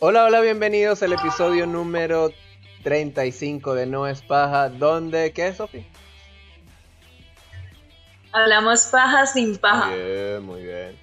Hola, 0.00 0.26
hola, 0.26 0.40
bienvenidos 0.40 1.02
al 1.02 1.12
episodio 1.12 1.66
número 1.66 2.30
35 2.84 3.74
de 3.74 3.86
No 3.86 4.06
es 4.06 4.22
paja, 4.22 4.68
donde, 4.68 5.32
¿qué 5.32 5.48
es, 5.48 5.56
Sofi? 5.56 5.84
Hablamos 8.30 8.86
paja 8.92 9.26
sin 9.26 9.56
paja. 9.56 9.88
Muy 9.88 9.98
bien, 9.98 10.42
muy 10.44 10.62
bien. 10.62 10.96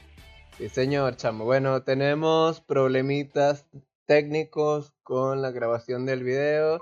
Sí, 0.58 0.70
señor, 0.70 1.18
chamo. 1.18 1.44
Bueno, 1.44 1.84
tenemos 1.84 2.62
problemitas 2.62 3.66
técnicos 4.06 4.94
con 5.04 5.42
la 5.42 5.52
grabación 5.52 6.06
del 6.06 6.24
video, 6.24 6.80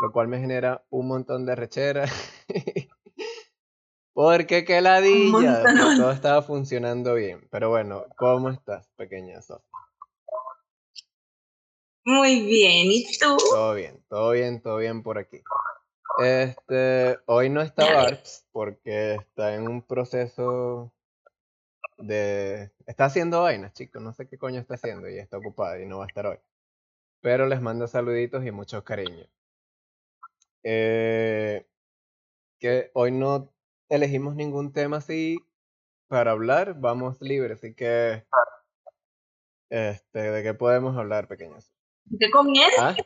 lo 0.00 0.12
cual 0.12 0.28
me 0.28 0.38
genera 0.38 0.84
un 0.90 1.08
montón 1.08 1.44
de 1.44 1.56
rechera. 1.56 2.04
Porque 4.14 4.64
qué 4.64 4.80
ladilla, 4.80 5.64
todo 5.96 6.12
estaba 6.12 6.40
funcionando 6.40 7.14
bien. 7.14 7.48
Pero 7.50 7.68
bueno, 7.68 8.04
¿cómo 8.16 8.48
estás, 8.48 8.88
pequeña 8.96 9.42
Sofi? 9.42 9.64
Muy 12.10 12.40
bien, 12.40 12.90
¿y 12.90 13.04
tú? 13.18 13.36
Todo 13.36 13.74
bien, 13.74 14.02
todo 14.08 14.30
bien, 14.30 14.62
todo 14.62 14.78
bien 14.78 15.02
por 15.02 15.18
aquí. 15.18 15.42
Este, 16.24 17.18
hoy 17.26 17.50
no 17.50 17.60
está 17.60 17.84
Barbs 17.84 18.46
porque 18.50 19.16
está 19.16 19.54
en 19.54 19.68
un 19.68 19.82
proceso 19.82 20.90
de... 21.98 22.72
Está 22.86 23.04
haciendo 23.04 23.42
vainas, 23.42 23.74
chicos, 23.74 24.00
no 24.00 24.14
sé 24.14 24.26
qué 24.26 24.38
coño 24.38 24.58
está 24.58 24.76
haciendo 24.76 25.06
y 25.10 25.18
está 25.18 25.36
ocupada 25.36 25.78
y 25.82 25.84
no 25.84 25.98
va 25.98 26.04
a 26.04 26.06
estar 26.06 26.26
hoy. 26.26 26.38
Pero 27.20 27.44
les 27.44 27.60
mando 27.60 27.86
saluditos 27.86 28.42
y 28.46 28.52
muchos 28.52 28.84
cariños. 28.84 29.28
Eh, 30.62 31.66
que 32.58 32.90
hoy 32.94 33.12
no 33.12 33.52
elegimos 33.90 34.34
ningún 34.34 34.72
tema 34.72 34.96
así 34.96 35.44
para 36.06 36.30
hablar, 36.30 36.80
vamos 36.80 37.20
libres, 37.20 37.58
así 37.58 37.74
que... 37.74 38.24
Este, 39.68 40.18
¿de 40.18 40.42
qué 40.42 40.54
podemos 40.54 40.96
hablar, 40.96 41.28
pequeños? 41.28 41.70
¿Qué 42.18 42.30
comienza? 42.30 42.90
¿Ah? 42.90 42.96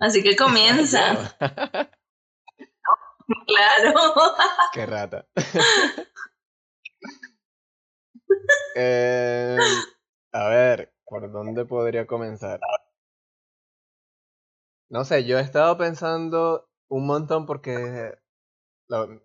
Así 0.00 0.22
que 0.22 0.34
comienza. 0.34 1.36
claro. 3.46 3.94
Qué 4.72 4.86
rata. 4.86 5.26
Eh, 8.76 9.58
a 10.32 10.48
ver, 10.48 10.92
¿por 11.04 11.30
dónde 11.30 11.64
podría 11.64 12.06
comenzar? 12.06 12.60
No 14.88 15.04
sé, 15.04 15.24
yo 15.24 15.38
he 15.38 15.42
estado 15.42 15.76
pensando 15.76 16.68
un 16.88 17.06
montón 17.06 17.46
porque 17.46 18.16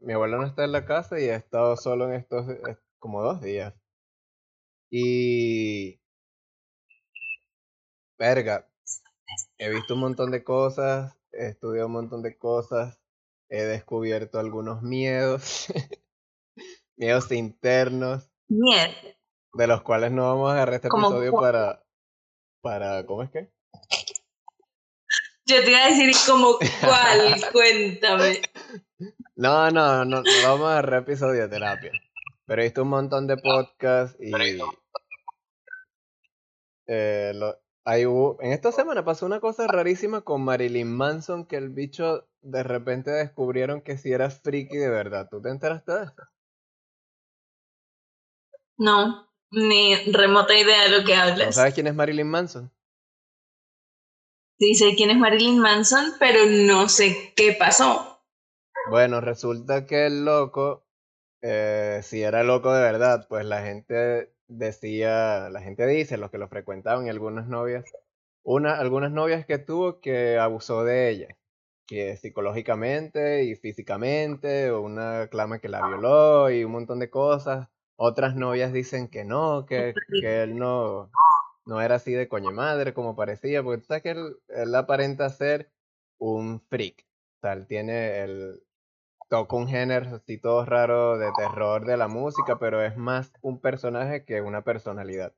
mi 0.01 0.13
abuela 0.13 0.37
no 0.37 0.45
está 0.45 0.63
en 0.63 0.71
la 0.71 0.85
casa 0.85 1.19
y 1.19 1.25
he 1.25 1.35
estado 1.35 1.77
solo 1.77 2.05
en 2.05 2.13
estos 2.13 2.45
como 2.99 3.21
dos 3.21 3.41
días. 3.41 3.73
Y 4.89 5.99
verga, 8.17 8.67
he 9.57 9.69
visto 9.69 9.93
un 9.93 10.01
montón 10.01 10.31
de 10.31 10.43
cosas, 10.43 11.17
he 11.31 11.47
estudiado 11.47 11.87
un 11.87 11.93
montón 11.93 12.21
de 12.21 12.37
cosas, 12.37 12.99
he 13.49 13.63
descubierto 13.63 14.39
algunos 14.39 14.81
miedos, 14.81 15.67
miedos 16.97 17.31
internos. 17.31 18.29
Miedo. 18.47 18.93
De 19.53 19.67
los 19.67 19.81
cuales 19.81 20.11
no 20.11 20.23
vamos 20.23 20.49
a 20.49 20.53
agarrar 20.53 20.75
este 20.75 20.87
episodio 20.87 21.31
para, 21.31 21.83
para, 22.61 23.05
¿cómo 23.05 23.23
es 23.23 23.31
que? 23.31 23.51
Yo 25.47 25.63
te 25.63 25.69
iba 25.69 25.85
a 25.85 25.89
decir 25.89 26.11
como 26.27 26.57
cuál, 26.81 27.51
cuéntame. 27.51 28.41
No, 29.35 29.69
no, 29.69 30.03
no, 30.03 30.21
no 30.21 30.41
vamos 30.43 30.67
a 30.67 30.71
agarrar 30.73 31.03
episodio 31.03 31.43
de 31.43 31.49
terapia. 31.49 31.91
Pero 32.45 32.61
he 32.61 32.65
visto 32.65 32.83
un 32.83 32.89
montón 32.89 33.27
de 33.27 33.37
podcasts 33.37 34.17
y 34.19 34.31
eh, 36.87 37.31
lo, 37.33 37.64
en 37.85 38.51
esta 38.51 38.71
semana 38.71 39.05
pasó 39.05 39.25
una 39.25 39.39
cosa 39.39 39.67
rarísima 39.67 40.21
con 40.21 40.43
Marilyn 40.43 40.91
Manson, 40.91 41.45
que 41.45 41.57
el 41.57 41.69
bicho 41.69 42.27
de 42.41 42.63
repente 42.63 43.11
descubrieron 43.11 43.81
que 43.81 43.97
si 43.97 44.11
era 44.11 44.29
friki 44.29 44.77
de 44.77 44.89
verdad. 44.89 45.27
¿Tú 45.29 45.41
te 45.41 45.49
enteraste 45.49 45.91
de 45.91 46.03
esto? 46.05 46.23
No, 48.77 49.29
ni 49.51 49.95
remota 50.11 50.57
idea 50.57 50.83
de 50.83 50.89
lo 50.97 51.05
que 51.05 51.15
hablas. 51.15 51.45
¿No 51.45 51.51
sabes 51.51 51.73
quién 51.73 51.87
es 51.87 51.95
Marilyn 51.95 52.27
Manson? 52.27 52.71
Sí, 54.57 54.73
sé 54.73 54.95
quién 54.95 55.11
es 55.11 55.17
Marilyn 55.17 55.59
Manson, 55.59 56.13
pero 56.19 56.45
no 56.45 56.89
sé 56.89 57.33
qué 57.35 57.53
pasó. 57.53 58.23
Bueno, 58.89 59.21
resulta 59.21 59.85
que 59.85 60.07
el 60.07 60.25
loco, 60.25 60.85
eh, 61.41 62.01
si 62.03 62.21
era 62.21 62.43
loco 62.43 62.73
de 62.73 62.81
verdad, 62.81 63.27
pues 63.27 63.45
la 63.45 63.61
gente 63.63 64.34
decía, 64.47 65.49
la 65.49 65.61
gente 65.61 65.85
dice, 65.87 66.17
los 66.17 66.31
que 66.31 66.37
lo 66.37 66.47
frecuentaban 66.47 67.05
y 67.05 67.09
algunas 67.09 67.47
novias, 67.47 67.85
una, 68.43 68.77
algunas 68.79 69.11
novias 69.11 69.45
que 69.45 69.57
tuvo 69.57 69.99
que 70.01 70.37
abusó 70.37 70.83
de 70.83 71.09
ella, 71.09 71.37
que 71.87 72.17
psicológicamente 72.17 73.43
y 73.43 73.55
físicamente, 73.55 74.71
o 74.71 74.81
una 74.81 75.27
clama 75.29 75.59
que 75.59 75.69
la 75.69 75.85
violó 75.87 76.49
y 76.49 76.63
un 76.63 76.71
montón 76.71 76.99
de 76.99 77.09
cosas. 77.09 77.69
Otras 77.97 78.35
novias 78.35 78.73
dicen 78.73 79.07
que 79.07 79.23
no, 79.23 79.65
que, 79.65 79.93
que 80.21 80.43
él 80.43 80.57
no, 80.57 81.09
no 81.65 81.81
era 81.81 81.95
así 81.95 82.13
de 82.13 82.27
coño 82.27 82.51
madre 82.51 82.93
como 82.93 83.15
parecía, 83.15 83.63
porque 83.63 83.81
tú 83.81 83.85
sabes 83.87 84.03
que 84.03 84.11
él, 84.11 84.37
él 84.49 84.75
aparenta 84.75 85.29
ser 85.29 85.71
un 86.17 86.61
freak. 86.61 87.05
tal 87.41 87.67
tiene 87.67 88.19
el, 88.23 88.61
toca 89.27 89.55
un 89.55 89.67
género 89.67 90.15
así 90.15 90.37
todo 90.37 90.65
raro 90.65 91.17
de 91.17 91.31
terror 91.37 91.85
de 91.85 91.97
la 91.97 92.07
música, 92.07 92.57
pero 92.59 92.83
es 92.83 92.95
más 92.97 93.31
un 93.41 93.59
personaje 93.59 94.25
que 94.25 94.41
una 94.41 94.63
personalidad. 94.63 95.33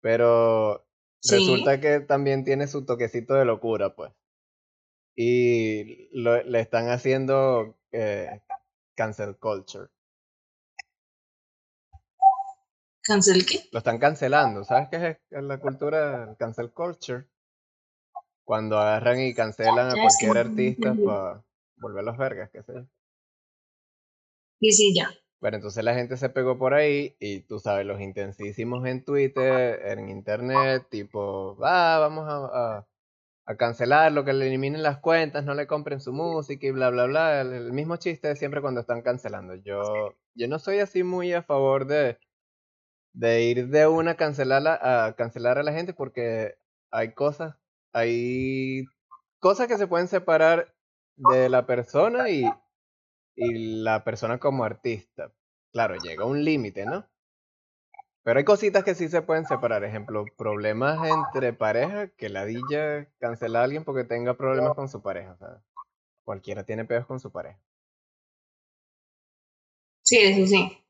Pero 0.00 0.86
resulta 1.28 1.80
que 1.80 2.00
también 2.00 2.44
tiene 2.44 2.66
su 2.66 2.84
toquecito 2.84 3.34
de 3.34 3.44
locura, 3.44 3.94
pues. 3.94 4.12
Y 5.16 6.08
le 6.12 6.60
están 6.60 6.88
haciendo 6.90 7.76
eh, 7.92 8.40
cancel 8.94 9.36
culture. 9.36 9.88
¿Cancel 13.02 13.44
qué? 13.46 13.68
Lo 13.70 13.78
están 13.78 13.98
cancelando. 13.98 14.64
¿Sabes 14.64 14.88
qué 14.90 15.18
es 15.30 15.42
la 15.42 15.58
cultura 15.58 16.34
cancel 16.38 16.72
culture? 16.72 17.26
Cuando 18.44 18.78
agarran 18.78 19.20
y 19.20 19.34
cancelan 19.34 19.90
a 19.90 19.94
cualquier 19.94 20.38
artista 20.38 20.94
para 20.94 21.43
volver 21.76 22.04
los 22.04 22.16
vergas, 22.16 22.50
qué 22.50 22.62
sé 22.62 22.74
yo. 22.74 22.86
Y 24.60 24.72
sí, 24.72 24.94
ya. 24.94 25.10
Bueno, 25.40 25.56
entonces 25.58 25.84
la 25.84 25.94
gente 25.94 26.16
se 26.16 26.30
pegó 26.30 26.58
por 26.58 26.72
ahí 26.72 27.16
y 27.20 27.40
tú 27.40 27.58
sabes, 27.58 27.84
los 27.84 28.00
intensísimos 28.00 28.86
en 28.86 29.04
Twitter, 29.04 29.78
en 29.88 30.08
Internet, 30.08 30.86
tipo, 30.90 31.58
ah, 31.62 31.98
vamos 32.00 32.26
a, 32.26 32.86
a, 33.46 33.56
cancelarlo, 33.56 34.24
que 34.24 34.32
le 34.32 34.46
eliminen 34.46 34.82
las 34.82 35.00
cuentas, 35.00 35.44
no 35.44 35.54
le 35.54 35.66
compren 35.66 36.00
su 36.00 36.14
música 36.14 36.66
y 36.66 36.70
bla, 36.70 36.88
bla, 36.88 37.04
bla. 37.04 37.42
El, 37.42 37.72
mismo 37.74 37.96
chiste 37.96 38.28
de 38.28 38.36
siempre 38.36 38.62
cuando 38.62 38.80
están 38.80 39.02
cancelando. 39.02 39.54
Yo, 39.56 40.14
yo 40.34 40.48
no 40.48 40.58
soy 40.58 40.78
así 40.78 41.02
muy 41.02 41.34
a 41.34 41.42
favor 41.42 41.86
de, 41.86 42.18
de 43.12 43.42
ir 43.42 43.68
de 43.68 43.86
una 43.86 44.12
a 44.12 44.16
cancelar 44.16 44.66
a 44.66 45.14
cancelar 45.14 45.58
a 45.58 45.62
la 45.62 45.72
gente 45.72 45.92
porque 45.92 46.56
hay 46.90 47.12
cosas, 47.12 47.54
hay 47.92 48.86
cosas 49.40 49.68
que 49.68 49.76
se 49.76 49.86
pueden 49.86 50.08
separar 50.08 50.73
de 51.16 51.48
la 51.48 51.66
persona 51.66 52.28
y, 52.28 52.44
y 53.36 53.82
la 53.82 54.04
persona 54.04 54.38
como 54.38 54.64
artista. 54.64 55.32
Claro, 55.72 55.96
llega 55.96 56.24
un 56.24 56.44
límite, 56.44 56.86
¿no? 56.86 57.08
Pero 58.22 58.38
hay 58.38 58.44
cositas 58.44 58.84
que 58.84 58.94
sí 58.94 59.08
se 59.08 59.22
pueden 59.22 59.44
separar. 59.44 59.84
Ejemplo, 59.84 60.24
problemas 60.36 60.98
entre 61.06 61.52
pareja, 61.52 62.08
que 62.08 62.30
la 62.30 62.46
DJ 62.46 63.12
cancela 63.18 63.60
a 63.60 63.64
alguien 63.64 63.84
porque 63.84 64.04
tenga 64.04 64.34
problemas 64.34 64.74
con 64.74 64.88
su 64.88 65.02
pareja. 65.02 65.32
O 65.32 65.36
sea, 65.36 65.62
cualquiera 66.24 66.64
tiene 66.64 66.86
pedos 66.86 67.06
con 67.06 67.20
su 67.20 67.30
pareja. 67.30 67.60
Sí, 70.02 70.18
eso 70.18 70.46
sí. 70.46 70.84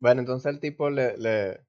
Bueno, 0.00 0.20
entonces 0.20 0.52
el 0.52 0.60
tipo 0.60 0.90
le, 0.90 1.16
le, 1.16 1.60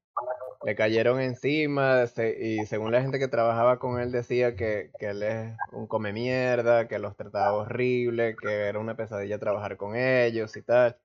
le 0.64 0.76
cayeron 0.76 1.20
encima 1.20 2.06
y 2.40 2.66
según 2.66 2.92
la 2.92 3.02
gente 3.02 3.20
que 3.20 3.28
trabajaba 3.28 3.80
con 3.80 4.00
él 4.00 4.12
decía 4.12 4.56
que, 4.56 4.92
que, 4.98 5.08
él 5.08 5.24
es 5.24 5.58
un 5.72 5.88
come 5.88 6.14
mierda, 6.14 6.88
que 6.88 7.00
los 7.00 7.18
trataba 7.18 7.54
horrible, 7.54 8.36
que 8.42 8.68
era 8.68 8.80
una 8.80 8.96
pesadilla 8.96 9.40
trabajar 9.40 9.76
con 9.76 9.96
ellos 9.96 10.56
y 10.56 10.62
tal. 10.62 10.98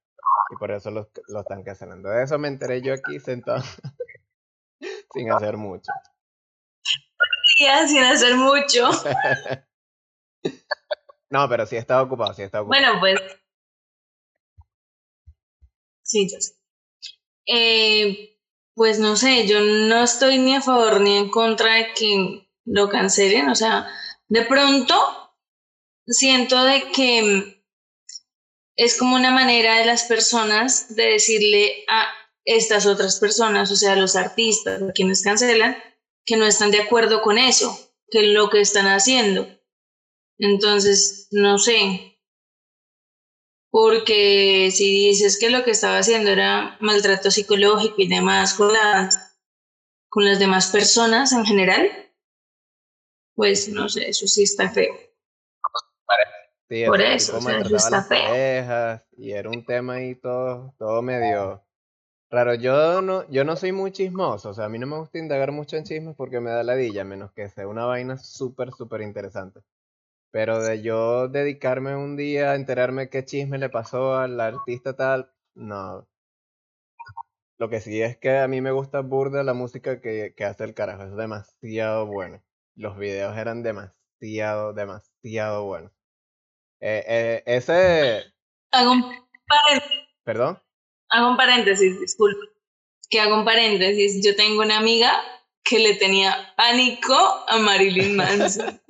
Y 0.51 0.57
por 0.57 0.71
eso 0.71 0.91
los, 0.91 1.09
los 1.27 1.43
están 1.43 1.65
cancelando. 1.65 2.09
De 2.09 2.23
eso 2.23 2.39
me 2.39 2.49
enteré 2.49 2.81
yo 2.83 2.95
aquí 2.95 3.19
sentado 3.19 3.63
sin 5.13 5.33
hacer 5.33 5.57
mucho. 5.57 5.91
sin 7.89 8.05
hacer 8.05 8.37
mucho. 8.37 8.89
no, 11.31 11.49
pero 11.49 11.67
sí 11.67 11.77
estaba 11.77 12.03
ocupado, 12.03 12.33
sí 12.33 12.43
estaba 12.43 12.63
ocupado. 12.63 12.83
Bueno, 12.83 13.01
pues. 13.01 13.21
Sí, 16.03 16.29
yo 16.33 16.41
sé. 16.41 16.55
Eh, 17.47 18.38
pues 18.79 19.01
no 19.01 19.17
sé, 19.17 19.49
yo 19.49 19.61
no 19.61 20.05
estoy 20.05 20.39
ni 20.39 20.55
a 20.55 20.63
favor 20.63 21.01
ni 21.01 21.17
en 21.17 21.31
contra 21.31 21.75
de 21.75 21.93
que 21.95 22.49
lo 22.65 22.89
cancelen, 22.89 23.49
o 23.49 23.57
sea, 23.57 23.89
de 24.29 24.43
pronto 24.43 24.95
siento 26.07 26.63
de 26.63 26.85
que 26.93 27.65
es 28.77 28.97
como 28.97 29.17
una 29.17 29.33
manera 29.33 29.79
de 29.79 29.85
las 29.85 30.05
personas 30.05 30.95
de 30.95 31.07
decirle 31.07 31.85
a 31.89 32.07
estas 32.45 32.87
otras 32.87 33.19
personas, 33.19 33.69
o 33.73 33.77
sea, 33.77 33.97
los 33.97 34.15
artistas, 34.15 34.81
a 34.81 34.93
quienes 34.93 35.23
cancelan, 35.23 35.77
que 36.25 36.37
no 36.37 36.47
están 36.47 36.71
de 36.71 36.81
acuerdo 36.81 37.21
con 37.21 37.37
eso, 37.37 37.77
que 38.13 38.23
lo 38.29 38.49
que 38.49 38.61
están 38.61 38.87
haciendo. 38.87 39.49
Entonces, 40.39 41.27
no 41.33 41.59
sé. 41.59 42.18
Porque 43.71 44.71
si 44.73 45.09
dices 45.09 45.39
que 45.39 45.51
lo 45.51 45.63
que 45.63 45.73
estaba 45.73 45.99
haciendo 45.99 46.31
era 46.31 46.77
maltrato 46.81 47.31
psicológico 47.31 47.97
y 47.99 48.09
demás 48.09 48.55
con 48.55 48.73
las, 48.73 49.37
con 50.09 50.25
las 50.25 50.39
demás 50.39 50.69
personas 50.69 51.33
en 51.33 51.45
general, 51.45 51.91
pues 53.35 53.69
no 53.69 53.89
sé, 53.89 54.09
eso 54.09 54.27
sí 54.27 54.43
está 54.43 54.71
feo. 54.71 54.95
Por 56.87 57.01
eso, 57.01 57.39
eso 57.39 57.77
está 57.77 58.03
feo. 58.03 59.01
y 59.17 59.31
era 59.31 59.49
un 59.49 59.65
tema 59.65 59.95
ahí 59.95 60.15
todo, 60.15 60.75
todo 60.79 61.01
medio 61.03 61.65
raro. 62.31 62.55
Yo 62.55 63.01
no, 63.01 63.29
yo 63.31 63.45
no 63.45 63.57
soy 63.57 63.73
muy 63.73 63.91
chismoso, 63.91 64.51
o 64.51 64.55
sea, 64.55 64.67
a 64.67 64.69
mí 64.69 64.79
no 64.79 64.87
me 64.87 64.99
gusta 64.99 65.19
indagar 65.19 65.53
mucho 65.53 65.77
en 65.77 65.85
chismes 65.85 66.15
porque 66.15 66.41
me 66.41 66.51
da 66.51 66.63
ladilla, 66.63 67.05
menos 67.05 67.33
que 67.33 67.49
sea 67.49 67.67
una 67.67 67.87
vaina 67.87 68.19
súper, 68.19 68.73
súper 68.73 69.01
interesante. 69.01 69.61
Pero 70.31 70.63
de 70.63 70.83
yo 70.83 71.29
dedicarme 71.29 71.97
un 71.97 72.17
día 72.17 72.53
a 72.53 72.55
enterarme 72.55 73.09
qué 73.09 73.25
chisme 73.25 73.59
le 73.59 73.71
pasó 73.71 74.17
al 74.17 74.41
artista 74.41 74.95
tal, 74.95 75.31
no. 75.55 76.07
Lo 77.59 77.69
que 77.69 77.81
sí 77.81 78.01
es 78.03 78.17
que 78.17 78.39
a 78.39 78.47
mí 78.47 78.61
me 78.61 78.71
gusta 78.71 79.01
burda 79.01 79.43
la 79.43 79.55
música 79.55 80.01
que, 80.01 80.35
que 80.37 80.45
hace 80.45 80.65
el 80.65 80.75
carajo, 80.75 81.05
es 81.05 81.17
demasiado 81.17 82.07
bueno. 82.07 82.43
Los 82.77 82.97
videos 82.97 83.37
eran 83.37 83.63
demasiado, 83.63 84.73
demasiado 84.73 85.65
buenos. 85.65 85.91
Eh, 86.81 87.05
eh, 87.09 87.43
ese... 87.47 88.33
Hago 88.71 88.93
un 88.93 89.03
paréntesis. 89.49 89.99
¿Perdón? 90.23 90.63
Hago 91.09 91.31
un 91.31 91.37
paréntesis, 91.37 91.99
disculpe. 91.99 92.47
Que 93.11 93.21
hago 93.21 93.35
un 93.37 93.45
paréntesis. 93.45 94.25
Yo 94.25 94.37
tengo 94.37 94.63
una 94.63 94.79
amiga 94.79 95.13
que 95.65 95.79
le 95.79 95.95
tenía 95.95 96.55
pánico 96.57 97.15
a 97.49 97.59
Marilyn 97.59 98.17
Manson. 98.17 98.81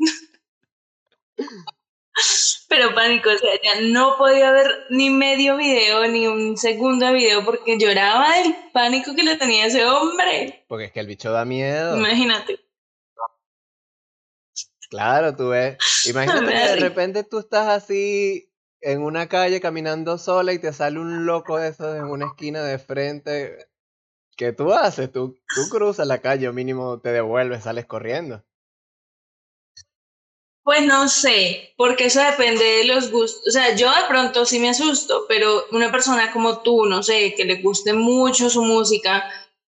Pero 2.69 2.95
pánico, 2.95 3.31
o 3.31 3.39
sea, 3.39 3.51
ya 3.63 3.81
no 3.81 4.17
podía 4.19 4.51
ver 4.51 4.87
ni 4.91 5.09
medio 5.11 5.57
video, 5.57 6.07
ni 6.09 6.27
un 6.27 6.57
segundo 6.57 7.07
de 7.07 7.13
video, 7.13 7.45
porque 7.45 7.79
lloraba 7.79 8.37
del 8.37 8.55
pánico 8.73 9.15
que 9.15 9.23
le 9.23 9.37
tenía 9.37 9.67
ese 9.67 9.85
hombre. 9.87 10.65
Porque 10.69 10.87
es 10.87 10.93
que 10.93 11.01
el 11.01 11.07
bicho 11.07 11.33
da 11.33 11.45
miedo. 11.45 11.97
Imagínate. 11.97 12.61
Claro, 14.91 15.37
tú 15.37 15.51
ves. 15.51 15.79
Imagínate 16.07 16.47
que 16.47 16.59
de 16.59 16.77
repente 16.77 17.25
tú 17.25 17.39
estás 17.39 17.69
así 17.69 18.53
en 18.81 19.03
una 19.03 19.29
calle 19.29 19.61
caminando 19.61 20.19
sola 20.19 20.53
y 20.53 20.59
te 20.59 20.73
sale 20.73 20.99
un 20.99 21.27
loco 21.27 21.59
de 21.59 21.69
esos 21.69 21.97
en 21.97 22.05
una 22.05 22.27
esquina 22.27 22.63
de 22.63 22.79
frente. 22.79 23.69
¿Qué 24.37 24.53
tú 24.53 24.73
haces? 24.73 25.13
Tú, 25.13 25.39
tú 25.55 25.69
cruzas 25.71 26.07
la 26.07 26.21
calle 26.21 26.49
o 26.49 26.53
mínimo 26.53 27.01
te 27.01 27.11
devuelves, 27.11 27.65
sales 27.65 27.87
corriendo. 27.87 28.45
Pues 30.69 30.85
no 30.85 31.09
sé, 31.09 31.73
porque 31.79 32.05
eso 32.05 32.21
depende 32.21 32.63
de 32.63 32.85
los 32.85 33.11
gustos. 33.11 33.41
O 33.49 33.51
sea, 33.51 33.75
yo 33.75 33.89
de 33.89 34.07
pronto 34.07 34.45
sí 34.45 34.61
me 34.61 34.69
asusto, 34.69 35.25
pero 35.27 35.65
una 35.73 35.91
persona 35.91 36.31
como 36.31 36.61
tú, 36.61 36.85
no 36.85 37.03
sé, 37.03 37.33
que 37.35 37.47
le 37.47 37.63
guste 37.63 37.95
mucho 37.95 38.51
su 38.51 38.63
música 38.63 39.25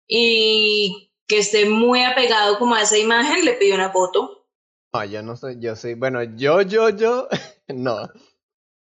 y 0.09 1.13
que 1.29 1.39
esté 1.39 1.69
muy 1.69 2.03
apegado 2.03 2.59
como 2.59 2.75
a 2.75 2.83
esa 2.83 2.99
imagen, 2.99 3.45
le 3.45 3.53
pido 3.53 3.77
una 3.77 3.93
foto. 3.93 4.49
No, 4.93 5.05
yo 5.05 5.23
no 5.23 5.37
soy, 5.37 5.61
yo 5.61 5.77
soy, 5.77 5.95
bueno, 5.95 6.25
yo, 6.25 6.63
yo, 6.63 6.89
yo, 6.89 7.29
no. 7.69 8.11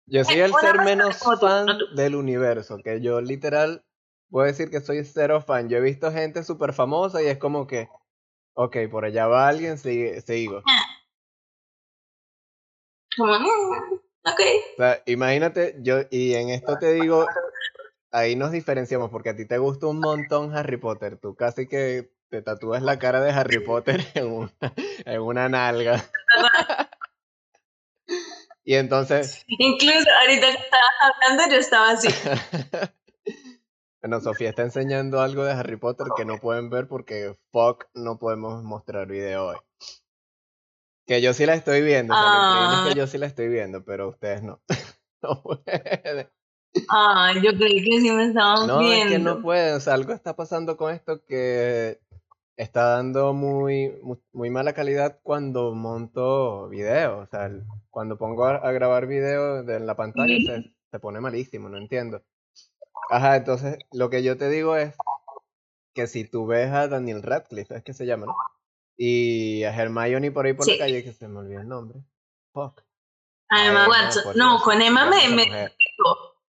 Yo 0.06 0.24
soy 0.24 0.40
el 0.40 0.52
ser 0.54 0.80
menos 0.80 1.16
fan 1.40 1.68
del 1.94 2.16
universo, 2.16 2.78
que 2.82 3.00
yo 3.00 3.20
literal 3.20 3.84
puedo 4.30 4.48
decir 4.48 4.68
que 4.68 4.80
soy 4.80 5.04
cero 5.04 5.44
fan. 5.46 5.68
Yo 5.68 5.78
he 5.78 5.80
visto 5.80 6.10
gente 6.10 6.42
súper 6.42 6.72
famosa 6.72 7.22
y 7.22 7.26
es 7.26 7.38
como 7.38 7.68
que, 7.68 7.88
ok, 8.54 8.78
por 8.90 9.04
allá 9.04 9.28
va 9.28 9.46
alguien, 9.46 9.78
sigo. 9.78 10.64
Ah. 13.22 13.38
Mm, 13.38 13.94
ok. 14.24 14.40
O 14.74 14.76
sea, 14.76 15.02
imagínate, 15.06 15.76
yo, 15.80 16.00
y 16.10 16.34
en 16.34 16.50
esto 16.50 16.78
te 16.78 16.92
digo, 16.92 17.26
ahí 18.10 18.36
nos 18.36 18.52
diferenciamos, 18.52 19.10
porque 19.10 19.30
a 19.30 19.36
ti 19.36 19.46
te 19.46 19.58
gusta 19.58 19.86
un 19.86 20.00
montón 20.00 20.54
Harry 20.56 20.76
Potter. 20.76 21.18
Tú 21.18 21.34
casi 21.34 21.66
que 21.66 22.10
te 22.28 22.42
tatúas 22.42 22.82
la 22.82 22.98
cara 22.98 23.20
de 23.20 23.32
Harry 23.32 23.60
Potter 23.60 24.00
en 24.14 24.26
una, 24.32 24.52
en 25.04 25.20
una 25.20 25.48
nalga. 25.48 26.04
y 28.64 28.74
entonces. 28.74 29.44
Incluso 29.46 30.08
ahorita 30.20 30.46
que 30.46 30.62
estabas 30.62 30.90
hablando, 31.02 31.54
yo 31.54 31.60
estaba 31.60 31.90
así. 31.90 32.08
bueno, 34.00 34.20
Sofía 34.20 34.50
está 34.50 34.62
enseñando 34.62 35.20
algo 35.20 35.44
de 35.44 35.52
Harry 35.52 35.76
Potter 35.76 36.06
que 36.16 36.24
no 36.24 36.38
pueden 36.38 36.70
ver 36.70 36.86
porque 36.88 37.36
fuck 37.52 37.86
no 37.94 38.18
podemos 38.18 38.62
mostrar 38.62 39.06
video 39.06 39.48
hoy. 39.48 39.56
Que 41.10 41.20
yo 41.20 41.34
sí 41.34 41.44
la 41.44 41.54
estoy 41.54 41.82
viendo. 41.82 42.14
Ah. 42.16 42.86
que 42.86 42.94
yo 42.94 43.04
sí 43.08 43.18
la 43.18 43.26
estoy 43.26 43.48
viendo, 43.48 43.82
pero 43.84 44.10
ustedes 44.10 44.44
no. 44.44 44.60
no 45.22 45.42
pueden. 45.42 46.30
Ah, 46.88 47.32
yo 47.42 47.50
creí 47.58 47.82
que 47.82 48.00
sí 48.00 48.12
me 48.12 48.26
estaban 48.26 48.68
no, 48.68 48.78
viendo. 48.78 48.96
No, 48.96 49.02
es 49.02 49.10
que 49.10 49.18
no 49.18 49.42
pueden. 49.42 49.74
O 49.74 49.80
sea, 49.80 49.94
algo 49.94 50.12
está 50.12 50.36
pasando 50.36 50.76
con 50.76 50.94
esto 50.94 51.24
que 51.24 51.98
está 52.56 52.90
dando 52.90 53.34
muy, 53.34 53.92
muy, 54.30 54.50
mala 54.50 54.72
calidad 54.72 55.18
cuando 55.24 55.74
monto 55.74 56.68
video. 56.68 57.18
O 57.18 57.26
sea, 57.26 57.50
cuando 57.90 58.16
pongo 58.16 58.44
a, 58.44 58.70
grabar 58.70 59.08
video 59.08 59.68
en 59.68 59.86
la 59.86 59.96
pantalla 59.96 60.36
se, 60.46 60.72
se 60.92 61.00
pone 61.00 61.18
malísimo, 61.18 61.68
no 61.68 61.78
entiendo. 61.78 62.22
Ajá, 63.10 63.34
entonces 63.34 63.78
lo 63.90 64.10
que 64.10 64.22
yo 64.22 64.36
te 64.36 64.48
digo 64.48 64.76
es 64.76 64.94
que 65.92 66.06
si 66.06 66.22
tú 66.22 66.46
ves 66.46 66.70
a 66.70 66.86
Daniel 66.86 67.24
Radcliffe, 67.24 67.74
es 67.74 67.82
que 67.82 67.94
se 67.94 68.06
llama, 68.06 68.26
¿no? 68.26 68.36
Y 69.02 69.64
a 69.64 69.74
Hermione 69.74 70.30
por 70.30 70.44
ahí 70.44 70.52
por 70.52 70.68
la 70.68 70.76
calle, 70.76 71.02
que 71.02 71.14
se 71.14 71.26
me 71.26 71.38
olvidó 71.38 71.62
el 71.62 71.68
nombre. 71.68 72.00
Fuck. 72.52 72.82
A 73.48 73.66
Emma 73.66 73.88
Watson. 73.88 74.36
No, 74.36 74.60
con 74.60 74.82
Emma 74.82 75.06
me, 75.06 75.26
me... 75.30 75.72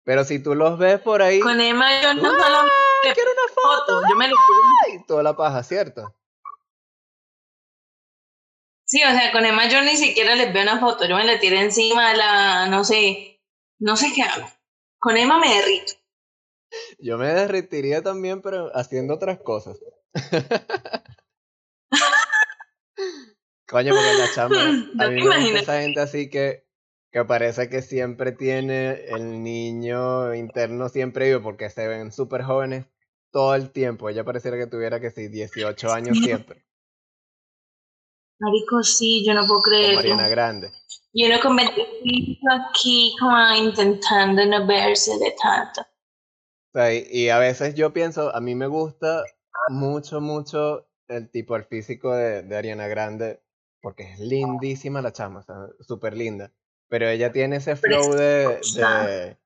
Pero 0.03 0.25
si 0.25 0.43
tú 0.43 0.55
los 0.55 0.79
ves 0.79 0.99
por 0.99 1.21
ahí. 1.21 1.41
Con 1.41 1.61
Emma 1.61 2.01
yo 2.01 2.15
no 2.15 2.23
solo 2.23 2.71
quiero 3.03 3.31
una 3.33 3.53
foto. 3.55 4.01
Yo 4.09 4.17
me 4.17 4.29
lo 4.29 4.37
Y 4.95 5.05
toda 5.05 5.23
la 5.23 5.37
paja, 5.37 5.63
¿cierto? 5.63 6.15
Sí, 8.87 9.03
o 9.05 9.11
sea, 9.11 9.31
con 9.31 9.45
Emma 9.45 9.69
yo 9.69 9.83
ni 9.83 9.99
siquiera 9.99 10.35
les 10.35 10.51
veo 10.51 10.63
una 10.63 10.81
foto. 10.81 11.05
Yo 11.05 11.17
me 11.17 11.27
la 11.27 11.39
tiro 11.39 11.57
encima 11.57 12.13
de 12.13 12.17
la. 12.17 12.67
No 12.69 12.83
sé. 12.83 13.43
No 13.79 13.95
sé 13.99 14.11
qué 14.15 14.23
hago. 14.23 14.49
Con 14.99 15.19
Emma 15.19 15.39
me 15.39 15.55
derrito. 15.55 15.93
Yo 16.99 17.19
me 17.19 17.27
derritiría 17.27 18.03
también, 18.03 18.41
pero 18.41 18.75
haciendo 18.75 19.17
otras 19.17 19.39
cosas. 19.41 19.79
Coño, 23.69 23.93
porque 23.95 24.19
la 24.19 24.33
chama. 24.35 24.57
a 24.99 25.09
mí 25.09 25.23
me 25.23 25.61
esa 25.61 25.81
gente 25.83 26.01
así 26.01 26.31
que, 26.31 26.67
que 27.13 27.25
parece 27.25 27.69
que 27.69 27.83
siempre 27.83 28.33
tiene 28.33 29.05
el 29.09 29.43
niño 29.43 30.35
interno 30.35 30.89
siempre 30.89 31.29
vivo 31.29 31.43
porque 31.43 31.69
se 31.69 31.87
ven 31.87 32.11
súper 32.11 32.43
jóvenes 32.43 32.87
todo 33.31 33.55
el 33.55 33.71
tiempo. 33.71 34.09
Ella 34.09 34.25
pareciera 34.25 34.57
que 34.57 34.67
tuviera 34.67 35.01
que 35.01 35.11
sí, 35.11 35.29
18 35.29 35.93
años 35.93 36.19
siempre. 36.19 36.65
Marico, 38.41 38.83
sí, 38.83 39.25
yo 39.27 39.35
no 39.35 39.47
puedo 39.47 39.63
creer. 39.63 39.97
Mariana 39.97 40.29
Grande. 40.29 40.71
Y 41.13 41.27
uno 41.27 41.41
con 41.41 41.57
25 41.57 42.47
aquí 42.71 43.15
como 43.19 43.37
intentando 43.57 44.47
no 44.47 44.67
verse 44.67 45.11
de 45.19 45.35
tanto. 45.43 45.83
y 47.11 47.29
a 47.29 47.39
veces 47.39 47.75
yo 47.75 47.93
pienso, 47.93 48.35
a 48.35 48.41
mí 48.41 48.55
me 48.55 48.69
gusta 48.69 49.25
mucho, 49.71 50.21
mucho 50.21 50.88
el 51.09 51.31
tipo, 51.31 51.57
el 51.57 51.65
físico 51.65 52.15
de, 52.15 52.43
de 52.43 52.57
Ariana 52.57 52.87
Grande 52.87 53.41
porque 53.81 54.05
es 54.05 54.19
lindísima 54.19 55.03
la 55.03 55.13
chama, 55.13 55.41
o 55.41 55.43
sea, 55.43 55.57
súper 55.81 56.17
linda. 56.17 56.53
Pero 56.89 57.09
ella 57.09 57.33
tiene 57.33 57.57
ese 57.57 57.77
flow 57.77 58.13
de, 58.15 58.61
de, 58.77 59.39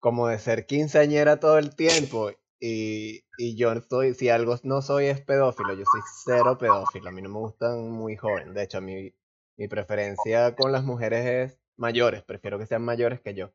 como 0.00 0.28
de 0.28 0.38
ser 0.38 0.66
quinceañera 0.66 1.40
todo 1.40 1.58
el 1.58 1.74
tiempo. 1.74 2.30
Y, 2.60 3.24
y 3.36 3.56
yo 3.56 3.74
soy, 3.80 4.14
si 4.14 4.28
algo 4.28 4.56
no 4.62 4.80
soy 4.82 5.06
es 5.06 5.20
pedófilo, 5.20 5.74
yo 5.74 5.84
soy 5.84 6.00
cero 6.24 6.56
pedófilo. 6.58 7.08
A 7.08 7.12
mí 7.12 7.22
no 7.22 7.30
me 7.30 7.38
gustan 7.38 7.90
muy 7.90 8.16
jóvenes. 8.16 8.54
De 8.54 8.62
hecho, 8.62 8.78
a 8.78 8.80
mí, 8.80 9.14
mi 9.56 9.68
preferencia 9.68 10.54
con 10.56 10.72
las 10.72 10.84
mujeres 10.84 11.26
es 11.26 11.60
mayores, 11.76 12.22
prefiero 12.22 12.58
que 12.58 12.66
sean 12.66 12.82
mayores 12.82 13.20
que 13.20 13.34
yo. 13.34 13.52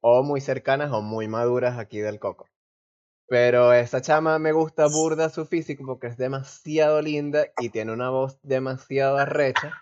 O 0.00 0.22
muy 0.22 0.40
cercanas 0.40 0.92
o 0.92 1.02
muy 1.02 1.26
maduras 1.28 1.78
aquí 1.78 1.98
del 1.98 2.20
coco. 2.20 2.48
Pero 3.28 3.74
esa 3.74 4.00
chama 4.00 4.38
me 4.38 4.52
gusta 4.52 4.86
burda 4.86 5.28
su 5.28 5.44
físico 5.44 5.84
porque 5.84 6.06
es 6.06 6.16
demasiado 6.16 7.02
linda 7.02 7.46
y 7.60 7.68
tiene 7.68 7.92
una 7.92 8.08
voz 8.08 8.38
demasiado 8.42 9.18
arrecha. 9.18 9.78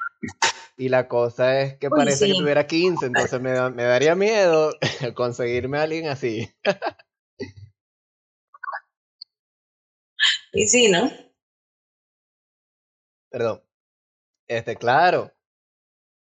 Y 0.77 0.89
la 0.89 1.07
cosa 1.07 1.61
es 1.61 1.79
que 1.79 1.89
parece 1.89 2.27
que 2.27 2.35
tuviera 2.35 2.67
15, 2.67 3.07
entonces 3.07 3.41
me, 3.41 3.71
me 3.71 3.85
daría 3.85 4.15
miedo 4.17 4.73
conseguirme 5.15 5.79
a 5.79 5.83
alguien 5.83 6.09
así. 6.09 6.53
y 10.53 10.67
sí, 10.67 10.91
¿no? 10.91 11.11
Perdón. 13.31 13.63
Este, 14.49 14.77
claro. 14.77 15.33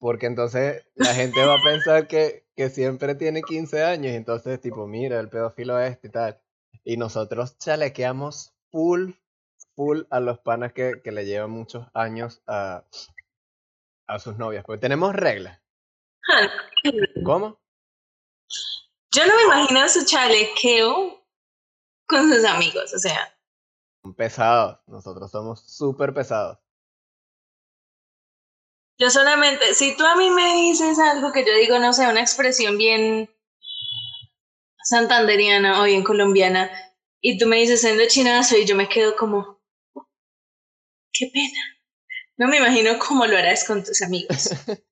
Porque 0.01 0.27
entonces 0.27 0.85
la 0.97 1.15
gente 1.15 1.39
va 1.47 1.55
a 1.55 1.63
pensar 1.63 2.09
que, 2.09 2.45
que 2.57 2.69
siempre 2.69 3.15
tiene 3.15 3.43
15 3.43 3.85
años. 3.85 4.13
Y 4.13 4.17
entonces, 4.17 4.61
tipo, 4.61 4.87
mira, 4.89 5.21
el 5.21 5.29
pedófilo 5.29 5.79
este 5.81 6.09
y 6.09 6.11
tal. 6.11 6.42
Y 6.85 6.97
nosotros 6.97 7.59
chalequeamos 7.59 8.55
full, 8.71 9.13
full 9.77 10.03
a 10.11 10.21
los 10.21 10.39
panas 10.41 10.73
que, 10.73 11.01
que 11.03 11.13
le 11.13 11.25
llevan 11.25 11.51
muchos 11.51 11.87
años 11.95 12.43
a, 12.47 12.85
a 14.07 14.19
sus 14.19 14.37
novias. 14.37 14.65
Porque 14.65 14.81
tenemos 14.81 15.15
reglas. 15.15 15.61
¿Cómo? 17.25 17.61
Yo 19.15 19.27
no 19.27 19.37
me 19.37 19.43
imagino 19.43 19.89
su 19.89 20.05
chalequeo 20.07 21.23
con 22.07 22.33
sus 22.33 22.45
amigos, 22.45 22.93
o 22.95 22.99
sea. 22.99 23.37
Pesados, 24.17 24.81
nosotros 24.87 25.31
somos 25.31 25.61
súper 25.61 26.13
pesados. 26.13 26.59
Yo 28.99 29.11
solamente, 29.11 29.75
si 29.75 29.97
tú 29.97 30.05
a 30.05 30.17
mí 30.17 30.31
me 30.31 30.55
dices 30.55 30.99
algo 30.99 31.33
que 31.33 31.45
yo 31.45 31.53
digo, 31.55 31.79
no 31.79 31.93
sé, 31.93 32.09
una 32.09 32.21
expresión 32.21 32.79
bien 32.79 33.32
santanderiana 34.93 35.81
o 35.81 35.85
bien 35.85 36.05
colombiana, 36.05 36.71
y 37.21 37.39
tú 37.39 37.47
me 37.47 37.57
dices 37.57 37.81
siendo 37.81 38.05
chinazo 38.07 38.57
y 38.59 38.67
yo 38.67 38.77
me 38.77 38.89
quedo 38.89 39.17
como, 39.17 39.63
qué 41.13 41.31
pena. 41.33 41.61
No 42.37 42.49
me 42.49 42.59
imagino 42.59 42.99
cómo 42.99 43.27
lo 43.27 43.37
harás 43.37 43.65
con 43.65 43.83
tus 43.83 44.03
amigos. 44.03 44.51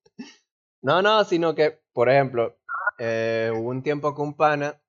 no, 0.81 1.01
no, 1.01 1.23
sino 1.23 1.53
que, 1.53 1.81
por 1.93 2.09
ejemplo, 2.09 2.57
eh, 2.97 3.51
hubo 3.53 3.69
un 3.69 3.83
tiempo 3.83 4.15
con 4.15 4.29
un 4.29 4.33
pana, 4.35 4.81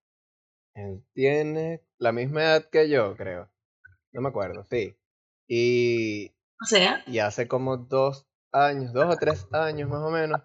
él 0.75 1.05
tiene 1.13 1.85
la 1.99 2.13
misma 2.13 2.43
edad 2.43 2.71
que 2.71 2.89
yo, 2.89 3.15
creo. 3.17 3.51
No 4.13 4.23
me 4.23 4.29
acuerdo, 4.31 4.65
sí. 4.71 4.97
Y, 5.47 6.33
o 6.63 6.67
sea, 6.67 7.03
y 7.07 7.19
hace 7.19 7.49
como 7.49 7.77
dos 7.77 8.27
años, 8.53 8.93
dos 8.93 9.15
o 9.15 9.17
tres 9.17 9.47
años 9.53 9.91
más 9.91 10.01
o 10.01 10.11
menos, 10.11 10.41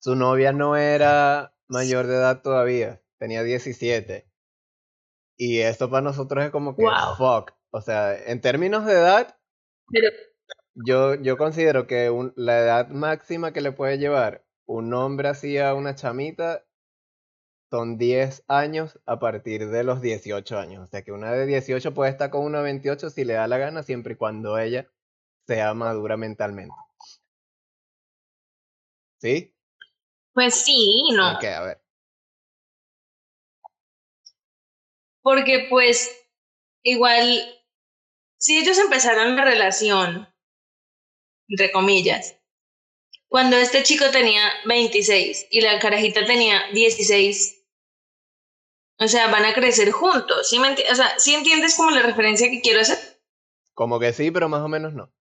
su 0.00 0.16
novia 0.16 0.52
no 0.52 0.76
era 0.76 1.54
mayor 1.68 2.06
de 2.06 2.16
edad 2.16 2.42
todavía, 2.42 3.02
tenía 3.18 3.42
17. 3.42 4.28
Y 5.38 5.60
esto 5.60 5.90
para 5.90 6.02
nosotros 6.02 6.44
es 6.44 6.50
como 6.50 6.76
que 6.76 6.84
fuck. 7.16 7.52
O 7.70 7.80
sea, 7.80 8.16
en 8.16 8.40
términos 8.40 8.86
de 8.86 8.92
edad, 8.92 9.38
yo, 10.74 11.14
yo 11.14 11.36
considero 11.36 11.86
que 11.86 12.10
la 12.36 12.58
edad 12.58 12.88
máxima 12.88 13.52
que 13.52 13.60
le 13.60 13.72
puede 13.72 13.98
llevar 13.98 14.46
un 14.66 14.92
hombre 14.94 15.28
así 15.28 15.58
a 15.58 15.74
una 15.74 15.94
chamita 15.94 16.64
son 17.70 17.98
10 17.98 18.44
años 18.48 19.00
a 19.06 19.18
partir 19.18 19.68
de 19.68 19.84
los 19.84 20.00
18 20.00 20.58
años. 20.58 20.84
O 20.84 20.86
sea 20.86 21.02
que 21.02 21.12
una 21.12 21.32
de 21.32 21.46
18 21.46 21.92
puede 21.94 22.10
estar 22.10 22.30
con 22.30 22.44
una 22.44 22.58
de 22.58 22.64
28 22.64 23.10
si 23.10 23.24
le 23.24 23.34
da 23.34 23.48
la 23.48 23.58
gana, 23.58 23.82
siempre 23.82 24.14
y 24.14 24.16
cuando 24.16 24.58
ella 24.58 24.88
sea 25.46 25.74
madura 25.74 26.16
mentalmente. 26.16 26.74
¿Sí? 29.20 29.54
Pues 30.32 30.54
sí, 30.54 31.02
no. 31.14 31.36
Ok, 31.36 31.44
a 31.44 31.62
ver. 31.62 31.85
Porque 35.26 35.66
pues 35.68 36.24
igual, 36.84 37.42
si 38.38 38.58
ellos 38.58 38.78
empezaron 38.78 39.34
la 39.34 39.44
relación, 39.44 40.32
entre 41.48 41.72
comillas, 41.72 42.38
cuando 43.26 43.56
este 43.56 43.82
chico 43.82 44.08
tenía 44.12 44.48
26 44.66 45.48
y 45.50 45.62
la 45.62 45.80
carajita 45.80 46.24
tenía 46.26 46.70
16, 46.72 47.60
o 49.00 49.08
sea, 49.08 49.26
van 49.26 49.44
a 49.46 49.52
crecer 49.52 49.90
juntos. 49.90 50.48
¿Sí, 50.48 50.58
o 50.58 50.94
sea, 50.94 51.18
¿sí 51.18 51.34
entiendes 51.34 51.74
como 51.74 51.90
la 51.90 52.02
referencia 52.02 52.48
que 52.48 52.60
quiero 52.60 52.82
hacer? 52.82 53.20
Como 53.74 53.98
que 53.98 54.12
sí, 54.12 54.30
pero 54.30 54.48
más 54.48 54.62
o 54.62 54.68
menos 54.68 54.94
no. 54.94 55.12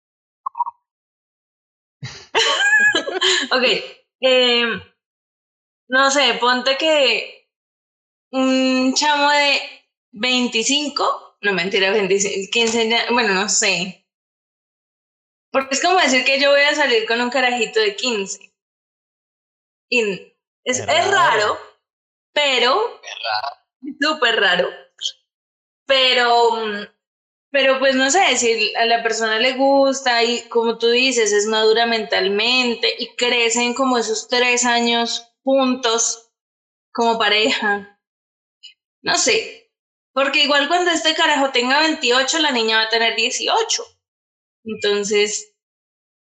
ok. 3.51 3.63
Eh, 4.21 4.65
no 5.87 6.11
sé, 6.11 6.37
ponte 6.39 6.77
que 6.77 7.49
un 8.29 8.93
chamo 8.93 9.31
de 9.31 9.84
25, 10.15 11.37
no 11.41 11.53
mentira, 11.53 11.91
25, 11.91 12.49
15, 12.51 13.05
bueno, 13.11 13.33
no 13.33 13.49
sé. 13.49 14.07
Porque 15.51 15.75
es 15.75 15.81
como 15.81 15.99
decir 15.99 16.25
que 16.25 16.39
yo 16.39 16.51
voy 16.51 16.61
a 16.61 16.75
salir 16.75 17.05
con 17.05 17.21
un 17.21 17.29
carajito 17.29 17.79
de 17.79 17.95
15. 17.95 18.53
Y 19.89 20.01
es, 20.63 20.79
es 20.79 21.11
raro. 21.11 21.57
pero... 22.33 23.01
Es 23.81 23.95
Súper 24.01 24.39
raro. 24.39 24.69
Pero 25.85 26.89
pero 27.55 27.79
pues 27.79 27.95
no 27.95 28.11
sé, 28.11 28.35
si 28.35 28.75
a 28.75 28.85
la 28.85 29.01
persona 29.01 29.39
le 29.39 29.53
gusta 29.53 30.21
y 30.25 30.41
como 30.49 30.77
tú 30.77 30.89
dices, 30.89 31.31
es 31.31 31.45
madura 31.45 31.85
mentalmente 31.85 32.93
y 32.99 33.15
crecen 33.15 33.73
como 33.73 33.97
esos 33.97 34.27
tres 34.27 34.65
años 34.65 35.31
juntos 35.41 36.33
como 36.91 37.17
pareja. 37.17 37.97
No 39.01 39.15
sé, 39.15 39.64
porque 40.15 40.45
igual 40.45 40.69
cuando 40.69 40.91
este 40.91 41.13
carajo 41.13 41.51
tenga 41.51 41.81
28, 41.81 42.39
la 42.39 42.51
niña 42.51 42.77
va 42.77 42.83
a 42.83 42.89
tener 42.89 43.17
18. 43.17 43.83
Entonces... 44.63 45.53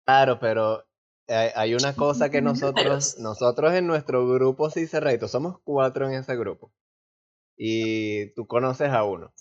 Claro, 0.05 0.39
pero 0.39 0.85
hay 1.27 1.73
una 1.73 1.95
cosa 1.95 2.29
que 2.29 2.41
nosotros, 2.43 3.17
nosotros 3.17 3.73
en 3.73 3.87
nuestro 3.87 4.27
grupo 4.27 4.69
sí 4.69 4.85
cerrado, 4.85 5.27
somos 5.27 5.59
cuatro 5.63 6.07
en 6.07 6.13
ese 6.13 6.35
grupo. 6.35 6.71
Y 7.57 8.31
tú 8.35 8.45
conoces 8.45 8.89
a 8.89 9.03
uno. 9.03 9.33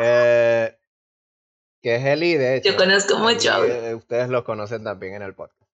Eh, 0.00 0.78
que 1.82 1.96
es 1.96 2.04
Eli, 2.04 2.34
de 2.34 2.56
hecho. 2.56 2.70
Yo 2.70 2.76
conozco 2.76 3.18
mucho. 3.18 3.64
Eh, 3.64 3.96
ustedes 3.96 4.28
lo 4.28 4.44
conocen 4.44 4.84
también 4.84 5.14
en 5.14 5.22
el 5.22 5.34
podcast. 5.34 5.68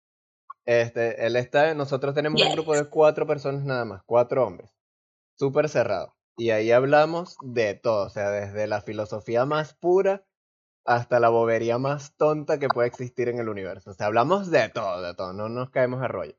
Este, 0.66 1.26
él 1.26 1.36
está, 1.38 1.74
nosotros 1.74 2.14
tenemos 2.14 2.40
un 2.40 2.54
grupo 2.54 2.76
de 2.76 2.88
cuatro 2.88 3.26
personas 3.26 3.64
nada 3.64 3.84
más, 3.84 4.04
cuatro 4.06 4.46
hombres, 4.46 4.70
súper 5.40 5.68
cerrado. 5.70 6.16
Y 6.42 6.50
ahí 6.50 6.72
hablamos 6.72 7.38
de 7.44 7.76
todo, 7.76 8.08
o 8.08 8.10
sea, 8.10 8.32
desde 8.32 8.66
la 8.66 8.82
filosofía 8.82 9.46
más 9.46 9.76
pura 9.76 10.26
hasta 10.84 11.20
la 11.20 11.30
bobería 11.30 11.78
más 11.78 12.18
tonta 12.18 12.58
que 12.58 12.68
puede 12.68 12.88
existir 12.88 13.30
en 13.30 13.38
el 13.38 13.48
universo. 13.48 13.92
O 13.92 13.94
sea, 13.94 14.08
hablamos 14.08 14.50
de 14.50 14.68
todo, 14.70 15.04
de 15.04 15.14
todo, 15.14 15.34
no 15.34 15.50
nos 15.50 15.70
caemos 15.70 16.02
a 16.02 16.08
rollo. 16.08 16.34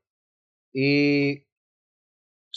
Y 0.73 1.47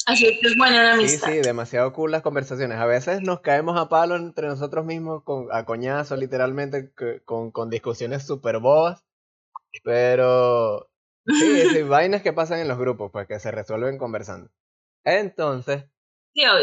Así 0.08 0.40
que 0.40 0.48
es 0.48 0.58
buena 0.58 0.86
la 0.86 0.94
amistad. 0.94 1.28
Sí, 1.28 1.34
sí, 1.36 1.42
demasiado 1.44 1.94
cool 1.94 2.14
las 2.14 2.24
conversaciones. 2.24 2.80
A 2.80 2.88
veces 2.88 3.22
nos 3.22 3.42
caemos 3.42 3.80
a 3.80 3.90
palo 3.90 4.16
entre 4.16 4.48
nosotros 4.48 4.84
mismos, 4.84 5.24
con, 5.24 5.48
a 5.52 5.66
coñazo, 5.66 6.16
literalmente, 6.16 6.94
con, 7.26 7.52
con 7.52 7.70
discusiones 7.70 8.26
súper 8.26 8.58
bobas. 8.58 9.06
Pero 9.84 10.90
sí, 11.28 11.62
sí, 11.70 11.84
vainas 11.84 12.24
que 12.24 12.34
pasan 12.34 12.58
en 12.58 12.68
los 12.68 12.80
grupos, 12.80 13.12
pues 13.12 13.28
que 13.28 13.40
se 13.40 13.52
resuelven 13.52 14.00
conversando. 14.00 14.50
Entonces, 15.04 15.86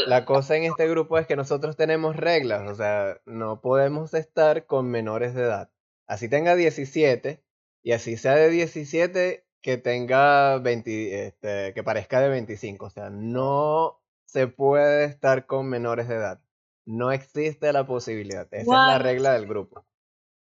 la 0.07 0.25
cosa 0.25 0.57
en 0.57 0.65
este 0.65 0.89
grupo 0.89 1.19
es 1.19 1.27
que 1.27 1.37
nosotros 1.37 1.77
tenemos 1.77 2.17
reglas, 2.17 2.69
o 2.69 2.75
sea, 2.75 3.21
no 3.25 3.61
podemos 3.61 4.13
estar 4.15 4.67
con 4.67 4.91
menores 4.91 5.35
de 5.35 5.43
edad. 5.43 5.71
Así 6.07 6.29
tenga 6.29 6.55
17 6.55 7.43
y 7.83 7.93
así 7.93 8.17
sea 8.17 8.35
de 8.35 8.51
17, 8.51 9.47
que 9.63 9.79
tenga 9.79 10.59
20, 10.59 11.27
este, 11.27 11.73
que 11.73 11.83
parezca 11.83 12.21
de 12.21 12.29
25. 12.29 12.87
O 12.87 12.91
sea, 12.91 13.09
no 13.11 14.03
se 14.27 14.47
puede 14.47 15.05
estar 15.05 15.47
con 15.47 15.69
menores 15.69 16.09
de 16.09 16.17
edad. 16.17 16.43
No 16.85 17.13
existe 17.13 17.73
la 17.73 17.87
posibilidad. 17.87 18.47
Esa 18.51 18.61
es 18.61 18.67
la 18.67 18.99
regla 18.99 19.33
del 19.33 19.47
grupo. 19.47 19.87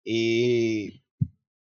Y. 0.04 1.06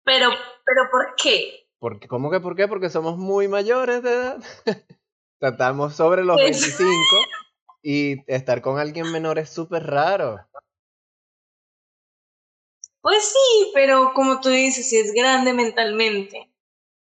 Pero, 0.03 0.29
pero 0.63 0.83
¿por 0.91 1.15
qué? 1.21 1.67
Porque, 1.79 2.07
¿Cómo 2.07 2.31
que 2.31 2.39
por 2.39 2.55
qué? 2.55 2.67
Porque 2.67 2.89
somos 2.89 3.17
muy 3.17 3.47
mayores 3.47 4.03
de 4.03 4.11
edad. 4.13 4.37
Tratamos 5.39 5.95
sobre 5.95 6.23
los 6.23 6.37
25 6.37 6.77
pues 6.77 7.46
y 7.89 8.21
estar 8.27 8.61
con 8.61 8.79
alguien 8.79 9.09
menor 9.13 9.39
es 9.39 9.49
súper 9.49 9.83
raro. 9.85 10.45
Pues 12.99 13.23
sí, 13.23 13.71
pero 13.73 14.11
como 14.13 14.41
tú 14.41 14.49
dices, 14.49 14.89
si 14.89 14.97
es 14.97 15.13
grande 15.13 15.53
mentalmente. 15.53 16.51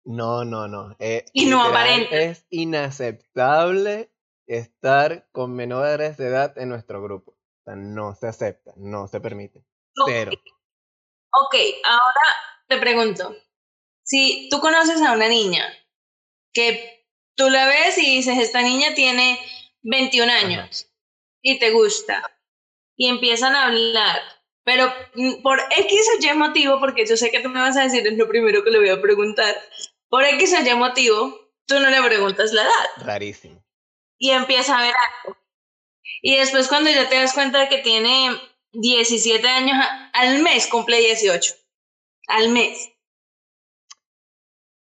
No, 0.03 0.45
no, 0.45 0.67
no. 0.67 0.97
Eh, 0.99 1.25
y 1.33 1.47
no 1.47 1.62
aparente. 1.62 2.25
Es 2.25 2.47
inaceptable 2.51 4.11
estar 4.49 5.29
con 5.31 5.55
menores 5.55 6.17
de 6.17 6.27
edad 6.27 6.59
en 6.59 6.71
nuestro 6.71 7.01
grupo. 7.01 7.31
O 7.31 7.65
sea, 7.65 7.77
no 7.77 8.17
se 8.17 8.27
acepta, 8.27 8.73
no 8.75 9.07
se 9.07 9.21
permite. 9.21 9.65
Cero. 10.05 10.33
Ok, 10.35 11.55
ahora 11.85 12.27
te 12.67 12.79
pregunto. 12.79 13.37
Si 14.03 14.49
tú 14.51 14.59
conoces 14.59 15.01
a 15.01 15.12
una 15.12 15.29
niña 15.29 15.65
que 16.53 17.07
tú 17.37 17.51
la 17.51 17.69
ves 17.69 17.99
y 17.99 18.17
dices, 18.17 18.37
esta 18.39 18.62
niña 18.62 18.95
tiene 18.97 19.39
21 19.83 20.31
años 20.33 20.89
y 21.43 21.59
te 21.59 21.71
gusta, 21.71 22.23
y 22.97 23.09
empiezan 23.09 23.55
a 23.55 23.67
hablar, 23.67 24.21
pero 24.65 24.93
mm, 25.15 25.43
por 25.43 25.61
X 25.77 26.09
o 26.17 26.25
Y 26.25 26.35
motivo, 26.37 26.79
porque 26.79 27.07
yo 27.07 27.17
sé 27.17 27.31
que 27.31 27.41
tú 27.41 27.49
me 27.49 27.61
vas 27.61 27.77
a 27.77 27.85
decir, 27.85 28.07
es 28.07 28.17
lo 28.17 28.29
primero 28.29 28.62
que 28.62 28.71
le 28.71 28.79
voy 28.79 28.91
a 28.91 29.01
preguntar, 29.01 29.55
por 30.09 30.25
X 30.25 30.55
o 30.55 30.65
Y 30.65 30.75
motivo, 30.75 31.53
tú 31.67 31.81
no 31.81 31.91
le 31.91 32.03
preguntas 32.03 32.53
la 32.53 32.62
edad. 32.62 33.05
Rarísimo. 33.05 33.65
Y 34.19 34.31
empieza 34.31 34.79
a 34.79 34.83
ver 34.83 34.95
algo. 34.95 35.37
Y 36.21 36.37
después 36.37 36.69
cuando 36.69 36.91
ya 36.91 37.09
te 37.09 37.17
das 37.17 37.33
cuenta 37.33 37.59
de 37.59 37.69
que 37.69 37.79
tiene 37.79 38.31
17 38.73 39.47
años, 39.49 39.77
al 40.12 40.43
mes 40.43 40.67
cumple 40.69 40.99
18. 40.99 41.55
Al 42.29 42.51
mes. 42.51 42.91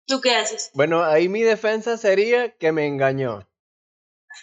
¿Tú 0.08 0.22
qué 0.22 0.36
haces? 0.36 0.72
Bueno, 0.74 1.04
ahí 1.04 1.28
mi 1.28 1.42
defensa 1.42 1.98
sería 1.98 2.56
que 2.58 2.72
me 2.72 2.86
engañó. 2.86 3.50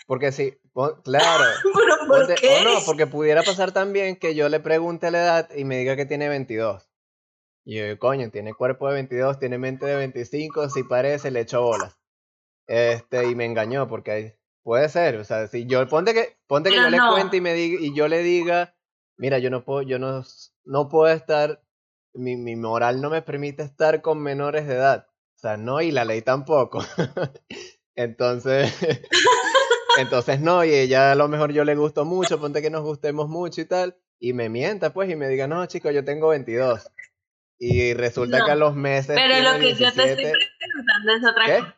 Porque 0.07 0.33
si, 0.33 0.59
claro. 1.05 1.45
¿Pero 1.75 1.97
por 2.07 2.35
qué? 2.35 2.59
O 2.61 2.65
no, 2.65 2.85
porque 2.85 3.07
pudiera 3.07 3.43
pasar 3.43 3.73
también 3.73 4.17
que 4.17 4.35
yo 4.35 4.49
le 4.49 4.61
pregunte 4.61 5.11
la 5.11 5.19
edad 5.19 5.51
y 5.55 5.65
me 5.65 5.79
diga 5.79 5.97
que 5.97 6.07
tiene 6.07 6.29
22. 6.29 6.89
Y 7.65 7.77
yo, 7.77 7.99
coño, 7.99 8.31
tiene 8.31 8.55
cuerpo 8.55 8.89
de 8.89 8.95
22, 8.95 9.39
tiene 9.39 9.59
mente 9.59 9.87
de 9.87 9.97
25, 9.97 10.69
si 10.69 10.83
parece, 10.83 11.31
le 11.31 11.41
echo 11.41 11.63
bolas. 11.63 11.97
Este, 12.67 13.29
y 13.29 13.35
me 13.35 13.45
engañó, 13.45 13.87
porque 13.89 14.39
puede 14.63 14.89
ser, 14.89 15.17
o 15.17 15.25
sea, 15.25 15.47
si 15.47 15.67
yo, 15.67 15.87
ponte 15.89 16.15
que, 16.15 16.37
ponte 16.47 16.71
que 16.71 16.77
yo 16.77 16.91
le 16.91 16.99
cuente 16.99 17.37
y 17.37 17.41
me 17.41 17.55
diga, 17.55 17.79
y 17.81 17.95
yo 17.95 18.09
le 18.09 18.23
diga, 18.23 18.75
mira, 19.17 19.39
yo 19.39 19.51
no 19.51 19.65
puedo, 19.65 19.83
yo 19.83 19.99
no, 19.99 20.25
no 20.65 20.89
puedo 20.89 21.13
estar, 21.13 21.63
mi, 22.15 22.37
mi 22.37 22.57
moral 22.57 23.01
no 23.01 23.11
me 23.11 23.23
permite 23.23 23.63
estar 23.63 24.03
con 24.03 24.23
menores 24.23 24.67
de 24.67 24.75
edad. 24.75 25.07
O 25.37 25.39
sea, 25.39 25.57
no, 25.57 25.81
y 25.81 25.91
la 25.91 26.05
ley 26.05 26.23
tampoco. 26.23 26.85
entonces, 27.97 28.73
entonces 29.99 30.41
no, 30.41 30.65
y 30.65 30.75
ella 30.75 31.13
a 31.13 31.15
lo 31.15 31.29
mejor 31.29 31.53
yo 31.53 31.65
le 31.65 31.75
gusto 31.75 32.05
mucho, 32.05 32.41
ponte 32.41 32.63
que 32.63 32.71
nos 32.71 32.83
gustemos 32.83 33.29
mucho 33.29 33.61
y 33.61 33.65
tal, 33.65 33.97
y 34.19 34.33
me 34.33 34.49
mienta 34.49 34.93
pues 34.93 35.11
y 35.11 35.17
me 35.17 35.29
diga, 35.29 35.47
no, 35.47 35.65
chico, 35.67 35.91
yo 35.91 36.05
tengo 36.05 36.29
22. 36.29 36.91
Y 37.59 37.95
resulta 37.95 38.45
que 38.45 38.51
a 38.51 38.57
los 38.57 38.75
meses. 38.75 39.15
Pero 39.15 39.41
lo 39.41 39.59
que 39.61 39.75
yo 39.75 39.93
te 39.93 40.03
estoy 40.03 40.33
preguntando 40.33 41.13
es 41.15 41.25
otra 41.25 41.45
cosa. 41.45 41.77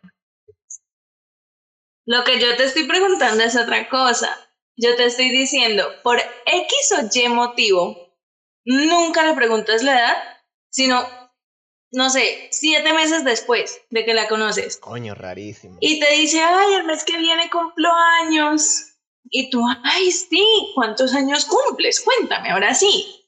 Lo 2.06 2.24
que 2.24 2.40
yo 2.40 2.56
te 2.56 2.64
estoy 2.64 2.84
preguntando 2.84 3.44
es 3.44 3.56
otra 3.56 3.88
cosa. 3.88 4.34
Yo 4.76 4.96
te 4.96 5.04
estoy 5.06 5.30
diciendo, 5.30 5.86
por 6.02 6.18
X 6.18 6.94
o 6.98 7.08
Y 7.12 7.28
motivo, 7.28 8.18
nunca 8.64 9.24
le 9.24 9.34
preguntas 9.34 9.82
la 9.82 9.98
edad, 9.98 10.16
sino, 10.70 11.06
no 11.94 12.10
sé, 12.10 12.48
siete 12.50 12.92
meses 12.92 13.24
después 13.24 13.80
de 13.90 14.04
que 14.04 14.14
la 14.14 14.28
conoces. 14.28 14.76
Coño, 14.76 15.14
rarísimo. 15.14 15.78
Y 15.80 16.00
te 16.00 16.10
dice, 16.12 16.40
ay, 16.40 16.74
el 16.74 16.84
mes 16.84 17.04
que 17.04 17.18
viene 17.18 17.50
cumplo 17.50 17.90
años. 18.22 18.90
Y 19.30 19.50
tú, 19.50 19.64
ay, 19.84 20.10
sí, 20.10 20.44
¿cuántos 20.74 21.14
años 21.14 21.46
cumples? 21.46 22.00
Cuéntame, 22.00 22.50
ahora 22.50 22.74
sí 22.74 23.24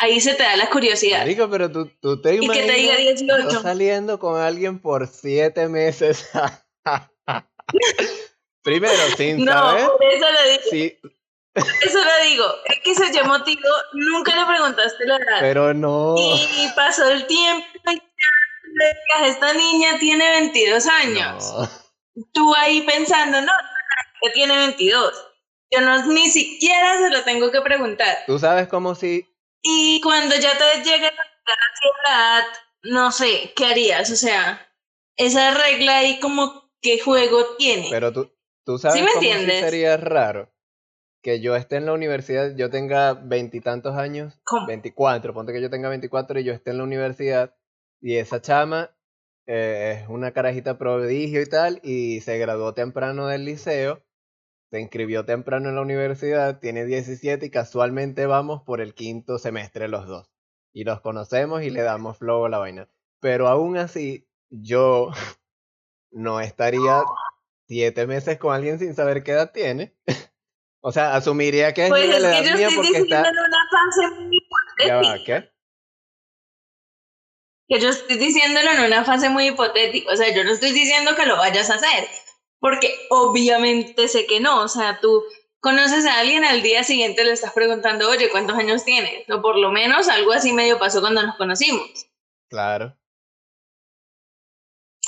ahí 0.00 0.20
se 0.20 0.34
te 0.34 0.42
da 0.42 0.56
la 0.56 0.68
curiosidad. 0.70 1.24
Rico, 1.24 1.48
pero 1.50 1.70
tú, 1.70 1.90
tú 2.00 2.20
te 2.20 2.34
imaginas 2.36 2.56
y 2.56 2.60
que 2.60 2.66
te 2.66 2.72
diga 2.74 2.96
18. 2.96 3.62
saliendo 3.62 4.18
con 4.18 4.40
alguien 4.40 4.80
por 4.80 5.06
siete 5.06 5.68
meses. 5.68 6.28
Primero, 8.62 9.02
sin 9.16 9.44
no, 9.44 9.52
saber. 9.52 9.88
eso 10.12 10.26
lo 10.32 10.50
digo. 10.50 10.62
Sí. 10.70 10.98
Eso 11.54 11.98
lo 11.98 12.24
digo. 12.24 12.44
Es 12.66 12.80
que 12.80 12.94
se 12.94 13.12
llamó 13.12 13.38
motivo, 13.38 13.68
nunca 13.92 14.34
le 14.36 14.46
preguntaste 14.46 15.06
la 15.06 15.16
edad. 15.16 15.40
Pero 15.40 15.74
no. 15.74 16.14
Y 16.16 16.68
pasó 16.76 17.08
el 17.10 17.26
tiempo 17.26 17.66
y 17.90 17.96
ya, 17.96 19.26
esta 19.26 19.52
niña 19.52 19.98
tiene 19.98 20.30
22 20.30 20.86
años. 20.86 21.54
Tú 22.32 22.54
ahí 22.54 22.82
pensando, 22.82 23.40
no, 23.40 23.52
que 24.22 24.30
tiene 24.30 24.56
22. 24.56 25.26
Yo 25.72 25.80
no, 25.80 26.06
ni 26.06 26.28
siquiera 26.28 26.98
se 26.98 27.10
lo 27.10 27.22
tengo 27.22 27.50
que 27.50 27.60
preguntar. 27.60 28.18
Tú 28.26 28.38
sabes 28.38 28.68
cómo 28.68 28.94
si 28.94 29.26
y 29.62 30.00
cuando 30.00 30.34
ya 30.36 30.56
te 30.56 30.82
llegue 30.82 31.06
a 31.06 31.12
la 31.12 32.12
edad, 32.14 32.44
no 32.82 33.12
sé, 33.12 33.52
¿qué 33.54 33.66
harías? 33.66 34.10
O 34.10 34.16
sea, 34.16 34.74
esa 35.16 35.52
regla 35.54 35.98
ahí 35.98 36.18
como 36.18 36.70
qué 36.80 36.98
juego 37.00 37.56
tiene. 37.56 37.88
Pero 37.90 38.12
tú, 38.12 38.32
tú 38.64 38.78
sabes 38.78 38.98
¿Sí 38.98 39.04
me 39.04 39.12
entiendes? 39.12 39.60
sería 39.60 39.96
raro 39.96 40.50
que 41.22 41.40
yo 41.40 41.56
esté 41.56 41.76
en 41.76 41.86
la 41.86 41.92
universidad, 41.92 42.54
yo 42.56 42.70
tenga 42.70 43.14
veintitantos 43.14 43.96
años. 43.96 44.40
24, 44.66 45.34
ponte 45.34 45.52
que 45.52 45.60
yo 45.60 45.70
tenga 45.70 45.88
24 45.88 46.40
y 46.40 46.44
yo 46.44 46.52
esté 46.52 46.70
en 46.70 46.78
la 46.78 46.84
universidad 46.84 47.54
y 48.00 48.16
esa 48.16 48.40
chama 48.40 48.90
eh, 49.46 50.00
es 50.02 50.08
una 50.08 50.32
carajita 50.32 50.78
prodigio 50.78 51.42
y 51.42 51.46
tal 51.46 51.80
y 51.82 52.20
se 52.20 52.38
graduó 52.38 52.74
temprano 52.74 53.26
del 53.26 53.44
liceo 53.44 54.02
se 54.70 54.80
inscribió 54.80 55.24
temprano 55.24 55.68
en 55.68 55.74
la 55.74 55.80
universidad, 55.80 56.60
tiene 56.60 56.84
17 56.84 57.44
y 57.44 57.50
casualmente 57.50 58.26
vamos 58.26 58.62
por 58.62 58.80
el 58.80 58.94
quinto 58.94 59.38
semestre 59.38 59.88
los 59.88 60.06
dos. 60.06 60.30
Y 60.72 60.84
nos 60.84 61.00
conocemos 61.00 61.62
y 61.62 61.70
le 61.70 61.82
damos 61.82 62.18
flow 62.18 62.44
a 62.44 62.48
la 62.48 62.58
vaina. 62.58 62.88
Pero 63.18 63.48
aún 63.48 63.76
así, 63.76 64.28
yo 64.48 65.10
no 66.12 66.40
estaría 66.40 67.02
siete 67.66 68.06
meses 68.06 68.38
con 68.38 68.54
alguien 68.54 68.78
sin 68.78 68.94
saber 68.94 69.24
qué 69.24 69.32
edad 69.32 69.50
tiene. 69.52 69.96
O 70.80 70.92
sea, 70.92 71.14
asumiría 71.14 71.74
que 71.74 71.84
es 71.84 71.88
pues 71.88 72.08
es 72.08 72.14
que 72.14 72.44
yo 72.44 72.68
estoy 72.68 72.86
diciendo 72.86 73.28
en 73.28 73.38
una 73.38 73.68
fase 73.70 74.10
muy 74.14 74.36
hipotética. 74.36 75.24
¿Qué? 75.24 75.50
Que 77.68 77.80
yo 77.80 77.88
estoy 77.90 78.16
diciéndolo 78.16 78.70
en 78.70 78.80
una 78.80 79.04
fase 79.04 79.28
muy 79.28 79.48
hipotética. 79.48 80.12
O 80.12 80.16
sea, 80.16 80.34
yo 80.34 80.42
no 80.44 80.50
estoy 80.50 80.72
diciendo 80.72 81.14
que 81.14 81.26
lo 81.26 81.36
vayas 81.36 81.70
a 81.70 81.74
hacer 81.74 82.08
porque 82.60 82.94
obviamente 83.08 84.06
sé 84.06 84.26
que 84.26 84.38
no, 84.38 84.62
o 84.62 84.68
sea, 84.68 85.00
tú 85.00 85.24
conoces 85.60 86.06
a 86.06 86.20
alguien 86.20 86.44
al 86.44 86.62
día 86.62 86.84
siguiente 86.84 87.24
le 87.24 87.32
estás 87.32 87.52
preguntando, 87.52 88.08
oye, 88.08 88.30
¿cuántos 88.30 88.56
años 88.56 88.84
tienes? 88.84 89.28
O 89.30 89.42
por 89.42 89.58
lo 89.58 89.72
menos 89.72 90.08
algo 90.08 90.32
así 90.32 90.52
medio 90.52 90.78
pasó 90.78 91.00
cuando 91.00 91.22
nos 91.22 91.36
conocimos. 91.36 92.06
Claro. 92.48 92.96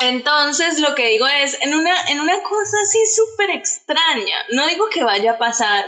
Entonces, 0.08 0.80
lo 0.80 0.94
que 0.94 1.08
digo 1.08 1.26
es, 1.26 1.60
en 1.62 1.74
una, 1.74 1.94
en 2.08 2.20
una 2.20 2.42
cosa 2.42 2.76
así 2.82 2.98
súper 3.06 3.50
extraña, 3.50 4.36
no 4.50 4.66
digo 4.66 4.88
que 4.90 5.04
vaya 5.04 5.32
a 5.32 5.38
pasar, 5.38 5.84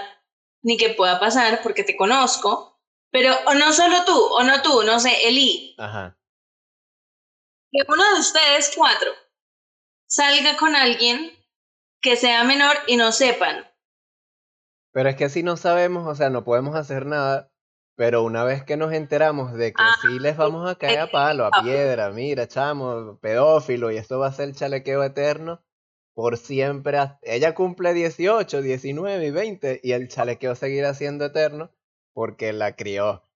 ni 0.63 0.77
que 0.77 0.91
pueda 0.91 1.19
pasar 1.19 1.61
porque 1.63 1.85
te 1.85 1.97
conozco, 1.97 2.81
pero 3.11 3.35
o 3.47 3.55
no 3.55 3.73
solo 3.73 4.05
tú, 4.05 4.17
o 4.17 4.43
no 4.45 4.63
tú, 4.63 4.83
no 4.85 5.01
sé, 5.01 5.29
Eli. 5.29 5.75
Ajá. 5.79 6.17
Que 7.71 7.81
uno 7.89 8.03
de 8.15 8.21
ustedes 8.21 8.73
cuatro 8.77 9.11
salga 10.07 10.57
con 10.57 10.77
alguien 10.77 11.33
que 12.01 12.17
sea 12.17 12.45
menor 12.45 12.77
y 12.87 12.97
no 12.97 13.11
sepan. 13.11 13.69
Pero 14.93 15.09
es 15.09 15.17
que 15.17 15.29
si 15.29 15.43
no 15.43 15.57
sabemos, 15.57 16.07
o 16.07 16.15
sea, 16.15 16.31
no 16.31 16.45
podemos 16.45 16.77
hacer 16.77 17.07
nada, 17.07 17.51
pero 17.97 18.23
una 18.23 18.45
vez 18.45 18.65
que 18.65 18.77
nos 18.77 18.93
enteramos 18.93 19.53
de 19.55 19.73
que 19.73 19.83
ah, 19.83 19.95
sí 20.03 20.19
les 20.19 20.37
vamos 20.37 20.69
a 20.69 20.77
caer 20.77 21.01
a 21.01 21.07
palo, 21.11 21.45
a 21.45 21.51
ah. 21.53 21.63
piedra, 21.63 22.11
mira, 22.11 22.49
chamo, 22.49 23.19
pedófilo, 23.21 23.91
y 23.91 23.97
esto 23.97 24.19
va 24.19 24.29
a 24.29 24.33
ser 24.33 24.49
el 24.49 24.57
chalequeo 24.57 25.03
eterno, 25.05 25.63
por 26.15 26.37
siempre, 26.37 26.99
ella 27.23 27.55
cumple 27.55 27.93
18, 27.93 28.63
19 28.63 29.27
y 29.27 29.31
20, 29.31 29.81
y 29.83 29.93
el 29.93 30.09
chalequeo 30.09 30.55
seguirá 30.55 30.95
siendo 30.95 31.25
eterno, 31.25 31.73
porque 32.13 32.53
la 32.53 32.77
crió. 32.77 33.29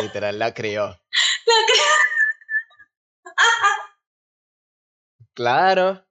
Literal, 0.00 0.38
la 0.38 0.54
crió. 0.54 0.86
La 0.86 1.66
crió. 1.66 1.82
Claro. 5.34 6.04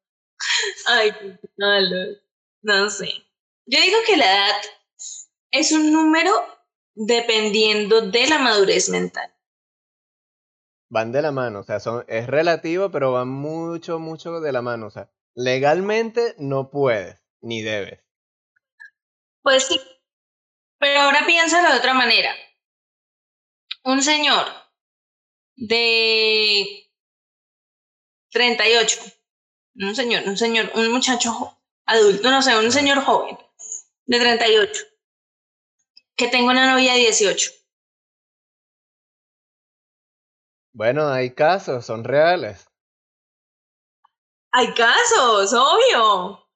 Ay, 0.87 1.11
no, 1.55 1.67
no 2.63 2.89
sé. 2.89 3.05
Yo 3.67 3.79
digo 3.79 3.99
que 4.07 4.17
la 4.17 4.25
edad 4.25 4.61
es 5.51 5.71
un 5.71 5.93
número 5.93 6.31
dependiendo 6.95 8.01
de 8.01 8.27
la 8.27 8.39
madurez 8.39 8.89
mental. 8.89 9.33
Van 10.89 11.11
de 11.11 11.21
la 11.21 11.31
mano, 11.31 11.59
o 11.59 11.63
sea, 11.63 11.79
son, 11.79 12.03
es 12.07 12.27
relativo, 12.27 12.91
pero 12.91 13.13
van 13.13 13.29
mucho, 13.29 13.99
mucho 13.99 14.41
de 14.41 14.51
la 14.51 14.61
mano. 14.61 14.87
O 14.87 14.89
sea, 14.89 15.09
legalmente 15.33 16.35
no 16.37 16.69
puedes, 16.69 17.21
ni 17.39 17.61
debes. 17.61 18.01
Pues 19.41 19.63
sí, 19.67 19.79
pero 20.79 20.99
ahora 20.99 21.25
piénsalo 21.25 21.71
de 21.71 21.79
otra 21.79 21.93
manera. 21.93 22.35
Un 23.83 24.01
señor 24.01 24.47
de 25.55 26.91
38 28.31 29.01
un 29.75 29.95
señor, 29.95 30.23
un 30.25 30.37
señor, 30.37 30.71
un 30.75 30.91
muchacho 30.91 31.57
adulto, 31.85 32.29
no 32.29 32.41
sé, 32.41 32.57
un 32.57 32.71
señor 32.71 33.03
joven 33.03 33.37
de 34.05 34.19
38, 34.19 34.83
que 36.21 36.27
tengo 36.27 36.51
una 36.51 36.71
novia 36.71 36.93
de 36.93 36.99
18. 36.99 37.51
Bueno, 40.73 41.09
hay 41.09 41.33
casos, 41.33 41.83
son 41.83 42.03
reales. 42.03 42.67
Hay 44.51 44.71
casos, 44.75 45.51
obvio. 45.53 46.47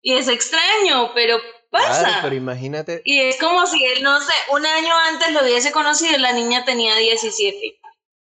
Y 0.00 0.14
es 0.14 0.28
extraño, 0.28 1.12
pero 1.14 1.36
pasa. 1.70 2.04
Claro, 2.04 2.18
pero 2.22 2.34
imagínate. 2.36 3.02
Y 3.04 3.20
es 3.20 3.38
como 3.38 3.66
si 3.66 3.84
él, 3.84 4.02
no 4.02 4.18
sé, 4.20 4.32
un 4.50 4.64
año 4.64 4.94
antes 5.10 5.32
lo 5.32 5.42
hubiese 5.42 5.72
conocido 5.72 6.16
y 6.16 6.20
la 6.20 6.32
niña 6.32 6.64
tenía 6.64 6.96
17. 6.96 7.80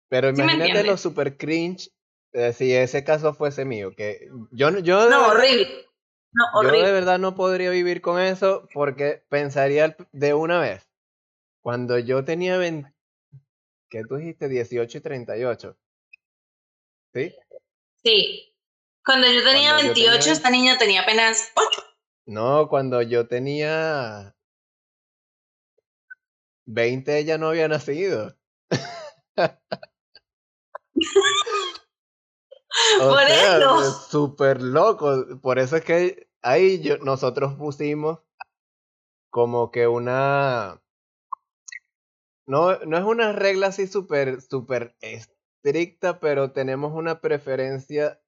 Pero 0.08 0.30
imagínate 0.30 0.84
lo 0.84 0.98
super 0.98 1.36
cringe 1.36 1.90
eh, 2.34 2.54
si 2.54 2.74
ese 2.74 3.04
caso 3.04 3.34
fuese 3.34 3.66
mío, 3.66 3.96
que 3.96 4.30
yo, 4.52 4.70
yo 4.80 5.10
no, 5.10 5.30
horrible. 5.30 5.85
No, 6.36 6.44
horrible. 6.54 6.80
Yo 6.80 6.86
de 6.88 6.92
verdad 6.92 7.18
no 7.18 7.34
podría 7.34 7.70
vivir 7.70 8.02
con 8.02 8.20
eso 8.20 8.68
porque 8.74 9.24
pensaría 9.30 9.96
de 10.12 10.34
una 10.34 10.60
vez, 10.60 10.90
cuando 11.62 11.98
yo 11.98 12.26
tenía 12.26 12.58
20, 12.58 12.94
¿qué 13.90 14.04
tú 14.04 14.18
dijiste? 14.18 14.50
18 14.50 14.98
y 14.98 15.02
38. 15.02 15.78
¿Sí? 17.14 17.34
Sí. 18.04 18.54
Cuando 19.06 19.32
yo 19.32 19.44
tenía 19.44 19.76
28, 19.76 20.32
esta 20.32 20.50
niña 20.50 20.78
tenía 20.78 21.04
apenas 21.04 21.52
8. 21.56 21.84
No, 22.26 22.68
cuando 22.68 23.02
yo 23.02 23.28
tenía 23.28 24.36
20, 26.66 27.18
ella 27.18 27.38
no 27.38 27.48
había 27.50 27.70
nacido. 27.70 28.36
por 33.00 33.24
eso. 33.24 33.92
Súper 34.10 34.62
loco. 34.62 35.40
Por 35.42 35.60
eso 35.60 35.78
es 35.78 35.86
que 35.86 36.25
ahí 36.46 36.80
yo, 36.82 36.98
nosotros 37.00 37.56
pusimos 37.56 38.20
como 39.30 39.72
que 39.72 39.88
una... 39.88 40.82
No, 42.48 42.78
no 42.86 42.98
es 42.98 43.04
una 43.04 43.34
regla 43.34 43.68
así 43.68 43.88
súper, 43.88 44.40
súper 44.42 44.96
estricta, 45.02 46.20
pero 46.20 46.52
tenemos 46.52 46.94
una 46.94 47.20
preferencia 47.20 48.22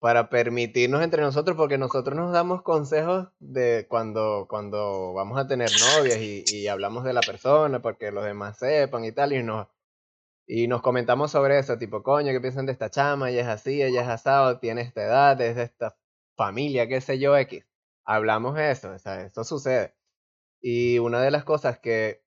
para 0.00 0.28
permitirnos 0.28 1.02
entre 1.02 1.22
nosotros, 1.22 1.56
porque 1.56 1.78
nosotros 1.78 2.14
nos 2.14 2.32
damos 2.32 2.62
consejos 2.62 3.28
de 3.40 3.86
cuando, 3.88 4.46
cuando 4.48 5.14
vamos 5.14 5.38
a 5.40 5.48
tener 5.48 5.70
novias 5.96 6.18
y, 6.18 6.44
y 6.46 6.68
hablamos 6.68 7.04
de 7.04 7.14
la 7.14 7.22
persona, 7.22 7.80
porque 7.80 8.12
los 8.12 8.24
demás 8.24 8.58
sepan 8.58 9.04
y 9.06 9.12
tal, 9.12 9.32
y 9.32 9.42
nos, 9.42 9.66
y 10.46 10.68
nos 10.68 10.82
comentamos 10.82 11.30
sobre 11.30 11.58
eso, 11.58 11.78
tipo, 11.78 12.02
coño, 12.02 12.32
¿qué 12.32 12.40
piensan 12.40 12.66
de 12.66 12.72
esta 12.72 12.90
chama? 12.90 13.30
Ella 13.30 13.40
es 13.42 13.48
así, 13.48 13.82
ella 13.82 14.02
es 14.02 14.08
asado, 14.08 14.58
tiene 14.60 14.82
esta 14.82 15.02
edad, 15.02 15.40
es 15.40 15.56
de 15.56 15.62
esta 15.62 15.97
familia, 16.38 16.88
qué 16.88 17.00
sé 17.02 17.18
yo, 17.18 17.36
X. 17.36 17.66
Hablamos 18.04 18.54
de 18.54 18.70
eso, 18.70 18.92
o 18.92 18.98
sea, 18.98 19.22
eso 19.26 19.44
sucede. 19.44 19.94
Y 20.62 20.98
una 20.98 21.20
de 21.20 21.30
las 21.30 21.44
cosas 21.44 21.78
que, 21.80 22.24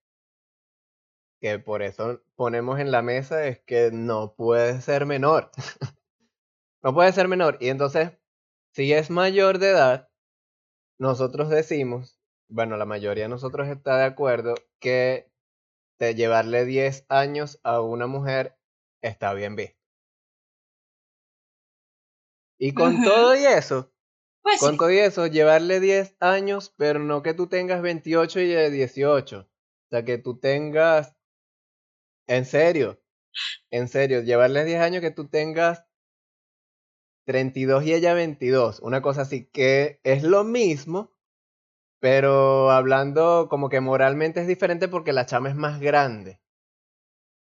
que 1.39 1.57
por 1.59 1.81
eso 1.81 2.21
ponemos 2.35 2.79
en 2.79 2.91
la 2.91 3.01
mesa 3.01 3.47
es 3.47 3.59
que 3.61 3.89
no 3.91 4.35
puede 4.35 4.81
ser 4.81 5.05
menor. 5.05 5.49
no 6.83 6.93
puede 6.93 7.13
ser 7.13 7.27
menor. 7.27 7.57
Y 7.61 7.69
entonces, 7.69 8.11
si 8.73 8.93
es 8.93 9.09
mayor 9.09 9.57
de 9.57 9.69
edad, 9.71 10.09
nosotros 10.99 11.49
decimos, 11.49 12.19
bueno, 12.49 12.77
la 12.77 12.85
mayoría 12.85 13.23
de 13.23 13.29
nosotros 13.29 13.69
está 13.69 13.97
de 13.97 14.05
acuerdo 14.05 14.55
que 14.79 15.31
de 15.99 16.15
llevarle 16.15 16.65
10 16.65 17.05
años 17.09 17.59
a 17.63 17.81
una 17.81 18.07
mujer 18.07 18.57
está 19.01 19.33
bien 19.33 19.55
visto. 19.55 19.79
Y 22.59 22.73
con 22.73 23.03
todo 23.03 23.35
y 23.35 23.45
eso, 23.45 23.91
Pues 24.43 24.59
sí. 24.59 24.77
y 24.91 24.97
eso, 24.97 25.27
llevarle 25.27 25.79
10 25.79 26.15
años, 26.19 26.73
pero 26.77 26.99
no 26.99 27.21
que 27.21 27.33
tú 27.33 27.47
tengas 27.47 27.81
28 27.81 28.39
y 28.39 28.43
ella 28.51 28.69
18. 28.69 29.39
O 29.39 29.47
sea, 29.89 30.03
que 30.03 30.17
tú 30.17 30.39
tengas, 30.39 31.15
en 32.27 32.45
serio, 32.45 33.01
en 33.69 33.87
serio, 33.87 34.21
llevarle 34.21 34.65
10 34.65 34.81
años 34.81 35.01
que 35.01 35.11
tú 35.11 35.27
tengas 35.27 35.85
32 37.25 37.85
y 37.85 37.93
ella 37.93 38.13
22. 38.13 38.79
Una 38.79 39.01
cosa 39.01 39.21
así, 39.21 39.45
que 39.45 39.99
es 40.03 40.23
lo 40.23 40.43
mismo, 40.43 41.13
pero 41.99 42.71
hablando 42.71 43.47
como 43.49 43.69
que 43.69 43.79
moralmente 43.79 44.41
es 44.41 44.47
diferente 44.47 44.87
porque 44.87 45.13
la 45.13 45.25
chama 45.25 45.49
es 45.49 45.55
más 45.55 45.79
grande. 45.79 46.41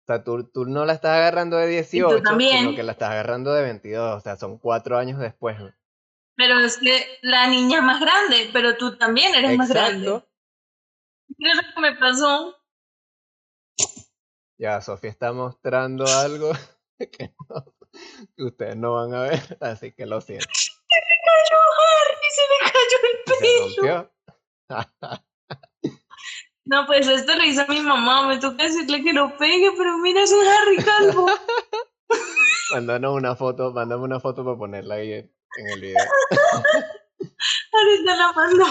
O 0.03 0.13
sea, 0.13 0.25
tú, 0.25 0.45
tú 0.51 0.65
no 0.65 0.85
la 0.87 0.95
estás 0.95 1.17
agarrando 1.17 1.57
de 1.57 1.69
18, 1.69 2.23
también. 2.23 2.65
sino 2.65 2.75
que 2.75 2.83
la 2.83 2.93
estás 2.93 3.11
agarrando 3.11 3.53
de 3.53 3.63
22. 3.63 4.17
O 4.17 4.21
sea, 4.21 4.37
son 4.37 4.59
cuatro 4.59 4.99
años 4.99 5.21
después. 5.21 5.61
¿no? 5.61 5.73
Pero 6.37 6.59
es 6.61 6.79
que 6.79 7.19
la 7.23 7.47
niña 7.49 7.79
es 7.79 7.85
más 7.85 8.01
grande, 8.01 8.51
pero 8.53 8.77
tú 8.77 8.97
también 8.97 9.35
eres 9.35 9.57
más 9.59 9.69
grande. 9.69 10.23
¿Qué 11.39 11.49
es 11.51 11.57
lo 11.57 11.63
que 11.75 11.81
me 11.81 11.95
pasó? 11.97 12.57
Ya, 14.59 14.81
Sofía 14.81 15.11
está 15.11 15.33
mostrando 15.33 16.05
algo 16.07 16.53
que, 16.99 17.35
no- 17.49 17.75
que 18.37 18.45
ustedes 18.45 18.77
no 18.77 18.95
van 18.95 19.15
a 19.15 19.23
ver, 19.23 19.59
así 19.61 19.93
que 19.93 20.07
lo 20.07 20.21
siento. 20.21 20.47
Se 20.55 20.71
me 20.97 21.17
cayó 21.25 21.59
Harry, 21.81 22.29
se 22.37 22.43
me 22.51 22.59
cayó 22.73 22.99
el 23.11 23.19
pelo. 23.75 24.13
No, 26.65 26.87
pues 26.87 27.09
esto 27.09 27.35
lo 27.35 27.43
hizo 27.45 27.67
mi 27.69 27.81
mamá, 27.81 28.27
me 28.29 28.39
toca 28.39 28.63
decirle 28.65 29.03
que 29.03 29.13
lo 29.13 29.37
pegue, 29.37 29.73
pero 29.77 29.99
mira, 29.99 30.23
es 30.23 30.31
un 30.33 30.47
Harry 30.47 30.77
calvo. 30.77 31.27
Mándanos 32.73 33.15
una 33.17 33.35
foto, 33.35 33.73
mándame 33.73 34.05
una 34.05 34.21
foto 34.21 34.45
para 34.45 34.57
ponerla 34.57 34.97
ahí 34.97 35.29
en, 35.59 35.69
el 35.69 35.81
video. 35.81 36.05
Ahorita 37.73 38.17
la 38.17 38.33
mando. 38.33 38.65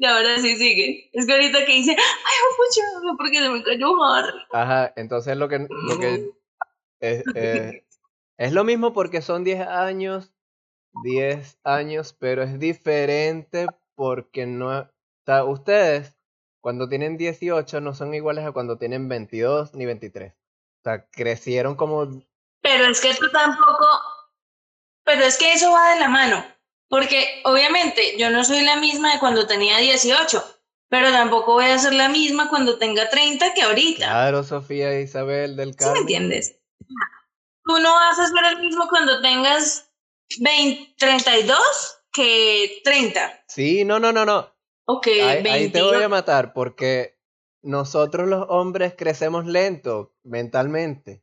Y 0.00 0.06
ahora 0.06 0.38
sí 0.38 0.56
sigue. 0.56 1.10
Es 1.12 1.26
que 1.26 1.32
ahorita 1.32 1.66
que 1.66 1.72
dice, 1.72 1.90
ay, 1.90 2.36
pucha, 2.56 3.16
porque 3.16 3.38
se 3.38 3.48
me 3.48 3.64
cayó 3.64 4.02
Harry. 4.04 4.38
Ajá, 4.52 4.92
entonces 4.94 5.36
lo 5.36 5.48
que, 5.48 5.66
lo 5.68 5.98
que 5.98 6.30
es, 7.00 7.24
eh, 7.34 7.84
es 8.36 8.52
lo 8.52 8.62
mismo 8.62 8.92
porque 8.92 9.22
son 9.22 9.42
10 9.42 9.66
años, 9.66 10.32
10 11.02 11.58
años, 11.64 12.16
pero 12.18 12.44
es 12.44 12.60
diferente 12.60 13.66
porque 13.96 14.46
no, 14.46 14.68
o 14.68 14.88
sea, 15.26 15.44
ustedes 15.44 16.16
cuando 16.60 16.88
tienen 16.88 17.16
18 17.16 17.80
no 17.80 17.94
son 17.94 18.14
iguales 18.14 18.44
a 18.44 18.52
cuando 18.52 18.78
tienen 18.78 19.08
22 19.08 19.74
ni 19.74 19.86
23. 19.86 20.32
O 20.32 20.36
sea, 20.84 21.08
crecieron 21.10 21.74
como 21.74 22.06
Pero 22.60 22.84
es 22.86 23.00
que 23.00 23.14
tú 23.14 23.28
tampoco, 23.30 23.86
pero 25.08 25.24
es 25.24 25.38
que 25.38 25.54
eso 25.54 25.72
va 25.72 25.94
de 25.94 26.00
la 26.00 26.08
mano, 26.08 26.44
porque 26.90 27.40
obviamente 27.46 28.18
yo 28.18 28.28
no 28.28 28.44
soy 28.44 28.60
la 28.60 28.76
misma 28.76 29.14
de 29.14 29.18
cuando 29.18 29.46
tenía 29.46 29.78
18, 29.78 30.44
pero 30.90 31.10
tampoco 31.10 31.54
voy 31.54 31.64
a 31.64 31.78
ser 31.78 31.94
la 31.94 32.10
misma 32.10 32.50
cuando 32.50 32.78
tenga 32.78 33.08
30 33.08 33.54
que 33.54 33.62
ahorita, 33.62 34.04
Claro, 34.06 34.42
Sofía 34.44 35.00
Isabel 35.00 35.56
del 35.56 35.70
¿sí 35.70 35.76
me 35.78 35.84
Carmen. 35.84 36.00
entiendes? 36.02 36.60
Tú 37.64 37.78
no 37.78 37.90
vas 37.94 38.18
a 38.18 38.26
ser 38.26 38.44
el 38.52 38.60
mismo 38.60 38.86
cuando 38.90 39.22
tengas 39.22 39.90
20, 40.40 40.94
32 40.98 41.58
que 42.12 42.80
30, 42.84 43.44
Sí, 43.48 43.84
no, 43.86 43.98
no, 43.98 44.12
no, 44.12 44.26
no. 44.26 44.54
o 44.84 45.00
que 45.00 45.22
Ahí, 45.22 45.46
ahí 45.48 45.70
te 45.70 45.80
voy 45.80 45.94
a 45.94 46.08
22. 46.08 46.10
matar 46.10 46.52
porque 46.52 47.18
nosotros 47.62 48.28
los 48.28 48.44
hombres 48.50 48.94
crecemos 48.96 49.46
lento 49.46 50.14
mentalmente. 50.22 51.22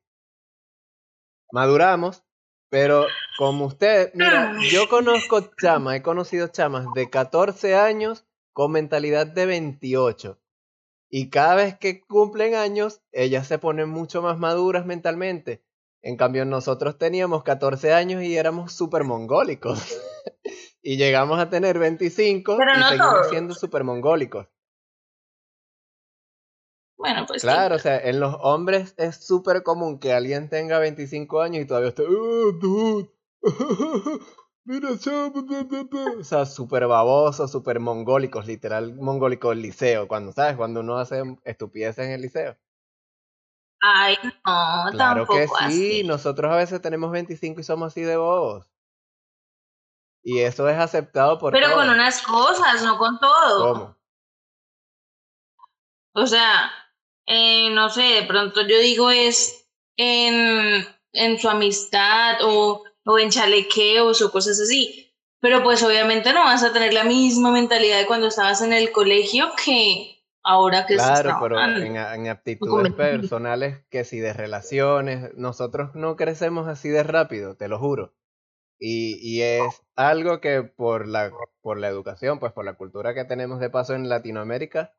Maduramos, 1.52 2.24
pero 2.76 3.08
como 3.38 3.68
usted, 3.68 4.12
mira, 4.16 4.54
yo 4.70 4.90
conozco 4.90 5.50
chamas, 5.62 5.96
he 5.96 6.02
conocido 6.02 6.50
chamas 6.50 6.86
de 6.94 7.10
14 7.10 7.74
años 7.78 8.26
con 8.52 8.74
mentalidad 8.74 9.28
de 9.28 9.46
28. 9.46 10.38
Y 11.10 11.30
cada 11.30 11.56
vez 11.56 11.78
que 11.78 12.02
cumplen 12.02 12.54
años, 12.54 13.02
ellas 13.14 13.48
se 13.48 13.60
ponen 13.60 13.88
mucho 13.88 14.22
más 14.22 14.38
maduras 14.40 14.86
mentalmente. 14.86 15.64
En 16.02 16.18
cambio, 16.18 16.44
nosotros 16.44 16.98
teníamos 16.98 17.44
14 17.44 17.94
años 17.94 18.22
y 18.24 18.36
éramos 18.36 18.74
súper 18.74 19.06
mongólicos. 19.06 19.80
y 20.84 20.98
llegamos 20.98 21.40
a 21.40 21.50
tener 21.50 21.80
25 21.80 22.58
Pero 22.58 22.74
y 22.74 22.78
no 22.78 22.90
seguimos 22.90 23.14
todos. 23.14 23.30
siendo 23.30 23.54
súper 23.54 23.86
mongólicos. 23.86 24.48
Bueno, 26.98 27.26
pues 27.28 27.42
sí. 27.42 27.48
Claro, 27.48 27.76
o 27.76 27.80
sea, 27.80 27.98
en 28.00 28.20
los 28.20 28.36
hombres 28.42 28.94
es 28.98 29.18
súper 29.26 29.64
común 29.64 30.00
que 30.00 30.14
alguien 30.14 30.50
tenga 30.50 30.80
25 30.80 31.42
años 31.42 31.64
y 31.64 31.68
todavía 31.68 31.90
esté, 31.90 32.04
"Oh, 32.08 32.52
dude, 32.54 33.10
mira, 34.66 34.98
chamo, 34.98 35.46
ta, 35.46 35.68
ta, 35.68 35.90
ta". 35.90 36.12
o 36.20 36.24
sea, 36.24 36.46
súper 36.46 36.88
babosos, 36.88 37.52
súper 37.52 37.80
mongólicos, 37.80 38.48
literal 38.48 38.96
mongólico 38.96 39.50
del 39.50 39.62
liceo, 39.62 40.08
cuando, 40.08 40.32
¿sabes? 40.32 40.56
Cuando 40.56 40.80
uno 40.80 40.98
hace 40.98 41.22
estupideces 41.44 42.06
en 42.06 42.12
el 42.12 42.22
liceo. 42.22 42.56
Ay, 43.82 44.16
no, 44.24 44.32
Claro 44.92 45.28
que 45.28 45.48
tampoco 45.48 45.58
sí, 45.58 45.64
así. 45.66 46.04
nosotros 46.04 46.52
a 46.52 46.56
veces 46.58 46.82
tenemos 46.82 47.12
25 47.12 47.60
y 47.62 47.64
somos 47.64 47.88
así 47.88 48.02
de 48.02 48.18
bobos. 48.18 48.66
Y 50.24 50.40
eso 50.40 50.68
es 50.68 50.78
aceptado 50.78 51.38
por 51.38 51.54
Pero 51.54 51.72
con 51.76 51.88
unas 51.88 52.22
cosas, 52.24 52.84
no 52.84 52.98
con 52.98 53.20
todo. 53.20 53.74
¿Cómo? 53.74 53.96
O 56.14 56.26
sea, 56.28 56.72
eh, 57.26 57.70
no 57.72 57.90
sé, 57.90 58.02
de 58.02 58.24
pronto 58.24 58.62
yo 58.62 58.80
digo 58.80 59.10
es 59.10 59.68
en, 59.98 60.86
en 61.14 61.40
su 61.40 61.50
amistad 61.50 62.38
o, 62.44 62.84
o 63.06 63.20
en 63.20 63.30
chalequeos 63.30 64.22
o 64.22 64.32
cosas 64.32 64.60
así. 64.60 65.02
Pero 65.40 65.62
pues 65.62 65.84
obviamente 65.84 66.34
no 66.34 66.44
vas 66.44 66.64
a 66.64 66.74
tener 66.74 66.94
la 66.94 67.04
misma 67.04 67.52
mentalidad 67.52 68.00
de 68.00 68.08
cuando 68.08 68.28
estabas 68.28 68.62
en 68.62 68.74
el 68.74 68.92
colegio 68.92 69.52
que 69.64 70.24
ahora 70.44 70.86
que 70.86 70.96
estás 70.96 71.22
Claro, 71.22 71.40
pero 71.42 71.62
en, 71.62 71.96
en 71.96 72.28
aptitudes 72.30 72.94
personales 72.94 73.84
que 73.90 74.04
si 74.06 74.20
de 74.20 74.34
relaciones, 74.34 75.34
nosotros 75.36 75.94
no 75.94 76.16
crecemos 76.16 76.68
así 76.68 76.90
de 76.90 77.04
rápido, 77.04 77.56
te 77.56 77.68
lo 77.68 77.80
juro. 77.80 78.16
Y, 78.80 79.20
y 79.22 79.42
es 79.42 79.84
algo 79.96 80.42
que 80.42 80.64
por 80.64 81.08
la, 81.08 81.32
por 81.62 81.80
la 81.80 81.88
educación, 81.88 82.40
pues 82.40 82.52
por 82.52 82.66
la 82.66 82.74
cultura 82.74 83.14
que 83.14 83.26
tenemos 83.26 83.60
de 83.60 83.70
paso 83.70 83.94
en 83.96 84.10
Latinoamérica, 84.10 84.94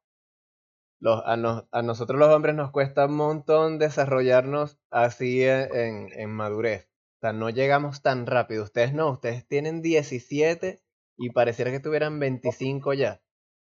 a, 1.04 1.36
nos- 1.36 1.64
a 1.72 1.82
nosotros 1.82 2.18
los 2.18 2.28
hombres 2.34 2.54
nos 2.54 2.70
cuesta 2.70 3.06
un 3.06 3.16
montón 3.16 3.78
desarrollarnos 3.78 4.78
así 4.90 5.42
en, 5.44 5.68
en, 5.74 6.08
en 6.12 6.30
madurez. 6.30 6.88
O 7.16 7.20
sea, 7.20 7.32
no 7.32 7.50
llegamos 7.50 8.02
tan 8.02 8.26
rápido. 8.26 8.64
Ustedes 8.64 8.92
no, 8.94 9.10
ustedes 9.12 9.46
tienen 9.46 9.82
17 9.82 10.82
y 11.16 11.30
pareciera 11.30 11.70
que 11.70 11.80
tuvieran 11.80 12.18
25 12.18 12.92
ya. 12.94 13.22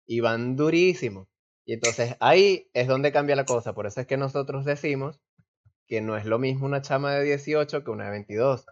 Y 0.07 0.19
van 0.21 0.55
durísimo. 0.55 1.29
Y 1.65 1.73
entonces 1.73 2.15
ahí 2.21 2.69
es 2.73 2.87
donde 2.87 3.11
cambia 3.11 3.35
la 3.35 3.45
cosa. 3.47 3.73
Por 3.73 3.87
eso 3.87 4.01
es 4.01 4.07
que 4.07 4.17
nosotros 4.17 4.65
decimos 4.65 5.21
que 5.87 6.01
no 6.01 6.17
es 6.17 6.25
lo 6.25 6.39
mismo 6.39 6.65
una 6.65 6.81
chama 6.81 7.13
de 7.13 7.23
18 7.23 7.83
que 7.83 7.91
una 7.91 8.05
de 8.05 8.11
22. 8.11 8.65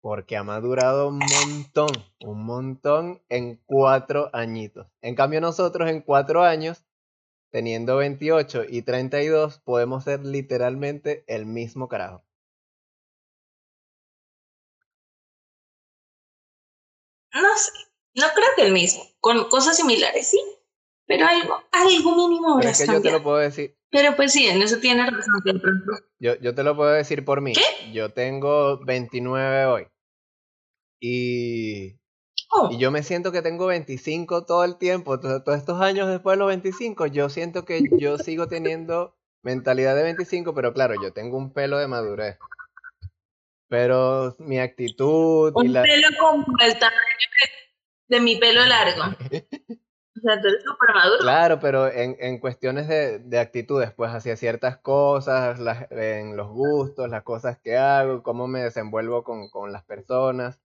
Porque 0.00 0.36
ha 0.36 0.44
madurado 0.44 1.08
un 1.08 1.26
montón, 1.26 2.04
un 2.20 2.44
montón 2.44 3.22
en 3.28 3.60
cuatro 3.66 4.30
añitos. 4.32 4.88
En 5.02 5.14
cambio 5.14 5.40
nosotros 5.40 5.90
en 5.90 6.02
cuatro 6.02 6.42
años, 6.44 6.84
teniendo 7.54 7.98
28 7.98 8.64
y 8.68 8.82
32, 8.82 9.60
podemos 9.60 10.02
ser 10.02 10.26
literalmente 10.26 11.22
el 11.28 11.46
mismo 11.46 11.88
carajo. 11.88 12.24
No 17.32 17.56
sé, 17.56 17.70
no 18.16 18.26
creo 18.34 18.48
que 18.56 18.62
el 18.62 18.72
mismo, 18.72 19.04
con 19.20 19.48
cosas 19.48 19.76
similares, 19.76 20.30
sí. 20.30 20.40
pero 21.06 21.28
algo, 21.28 21.62
algo 21.70 22.16
mínimo 22.16 22.56
Pero 22.58 22.70
es 22.70 22.78
que 22.80 22.86
yo 22.88 23.00
te 23.00 23.12
lo 23.12 23.22
puedo 23.22 23.36
decir. 23.36 23.78
Pero 23.88 24.16
pues 24.16 24.32
sí, 24.32 24.48
en 24.48 24.60
eso 24.60 24.80
tienes 24.80 25.06
razón. 25.06 25.62
Yo, 26.18 26.34
yo 26.40 26.56
te 26.56 26.64
lo 26.64 26.74
puedo 26.74 26.90
decir 26.90 27.24
por 27.24 27.40
mí. 27.40 27.52
¿Qué? 27.52 27.92
Yo 27.92 28.12
tengo 28.12 28.84
29 28.84 29.66
hoy. 29.66 29.86
Y, 31.00 32.00
oh. 32.50 32.68
y 32.72 32.78
yo 32.78 32.90
me 32.90 33.02
siento 33.02 33.32
que 33.32 33.42
tengo 33.42 33.66
25 33.66 34.44
todo 34.44 34.64
el 34.64 34.76
tiempo. 34.76 35.20
Todos 35.20 35.56
estos 35.56 35.80
años 35.80 36.08
después 36.08 36.34
de 36.34 36.38
los 36.38 36.48
25, 36.48 37.06
yo 37.06 37.28
siento 37.28 37.64
que 37.64 37.82
yo 37.98 38.18
sigo 38.18 38.48
teniendo 38.48 39.16
mentalidad 39.42 39.94
de 39.94 40.02
25, 40.02 40.54
pero 40.54 40.72
claro, 40.72 40.94
yo 41.02 41.12
tengo 41.12 41.36
un 41.36 41.52
pelo 41.52 41.78
de 41.78 41.86
madurez. 41.86 42.38
Pero 43.68 44.36
mi 44.38 44.58
actitud. 44.58 45.52
Un 45.54 45.72
pelo 45.72 46.08
como 46.18 46.44
el 46.60 46.78
tamaño 46.78 46.98
de 48.08 48.20
mi 48.20 48.36
pelo 48.36 48.64
largo. 48.64 49.02
O 50.16 50.20
sea, 50.20 50.40
tú 50.40 50.46
eres 50.46 50.62
súper 50.62 50.94
maduro. 50.94 51.18
Claro, 51.20 51.60
pero 51.60 51.90
en, 51.90 52.16
en 52.20 52.38
cuestiones 52.38 52.86
de, 52.86 53.18
de, 53.18 53.38
actitudes, 53.40 53.92
pues 53.92 54.10
hacia 54.12 54.36
ciertas 54.36 54.78
cosas, 54.78 55.58
en 55.90 56.36
los 56.36 56.48
gustos, 56.48 57.10
las 57.10 57.24
cosas 57.24 57.58
que 57.58 57.76
hago, 57.76 58.22
cómo 58.22 58.46
me 58.46 58.62
desenvuelvo 58.62 59.24
con, 59.24 59.50
con 59.50 59.72
las 59.72 59.82
personas. 59.84 60.62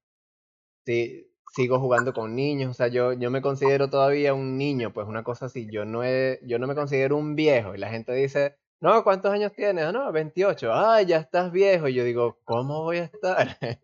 Sí, 0.85 1.28
sigo 1.51 1.79
jugando 1.79 2.13
con 2.13 2.35
niños, 2.35 2.71
o 2.71 2.73
sea, 2.73 2.87
yo, 2.87 3.13
yo 3.13 3.31
me 3.31 3.41
considero 3.41 3.89
todavía 3.89 4.33
un 4.33 4.57
niño, 4.57 4.93
pues 4.93 5.07
una 5.07 5.23
cosa 5.23 5.47
así, 5.47 5.67
yo 5.71 5.85
no, 5.85 6.03
he, 6.03 6.39
yo 6.43 6.59
no 6.59 6.67
me 6.67 6.75
considero 6.75 7.17
un 7.17 7.35
viejo 7.35 7.75
y 7.75 7.77
la 7.77 7.89
gente 7.89 8.13
dice, 8.13 8.57
no, 8.81 9.03
¿cuántos 9.03 9.31
años 9.31 9.51
tienes? 9.53 9.85
Ah, 9.85 9.91
no, 9.91 10.11
28, 10.11 10.71
ah, 10.71 11.01
ya 11.01 11.17
estás 11.17 11.51
viejo 11.51 11.87
y 11.87 11.95
yo 11.95 12.03
digo, 12.03 12.39
¿cómo 12.45 12.83
voy 12.83 12.97
a 12.97 13.03
estar? 13.05 13.57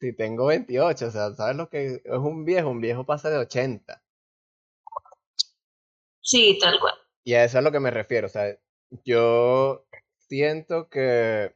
si 0.00 0.14
tengo 0.14 0.46
28, 0.46 1.06
o 1.06 1.10
sea, 1.10 1.34
¿sabes 1.34 1.56
lo 1.56 1.68
que 1.68 2.02
es 2.04 2.18
un 2.18 2.44
viejo? 2.44 2.68
Un 2.70 2.80
viejo 2.80 3.04
pasa 3.06 3.30
de 3.30 3.38
80. 3.38 4.02
Sí, 6.20 6.58
tal 6.60 6.78
cual. 6.80 6.94
Y 7.24 7.34
a 7.34 7.44
eso 7.44 7.58
es 7.58 7.60
a 7.60 7.62
lo 7.62 7.72
que 7.72 7.80
me 7.80 7.90
refiero, 7.90 8.26
o 8.26 8.30
sea, 8.30 8.56
yo 9.04 9.86
siento 10.28 10.88
que, 10.88 11.54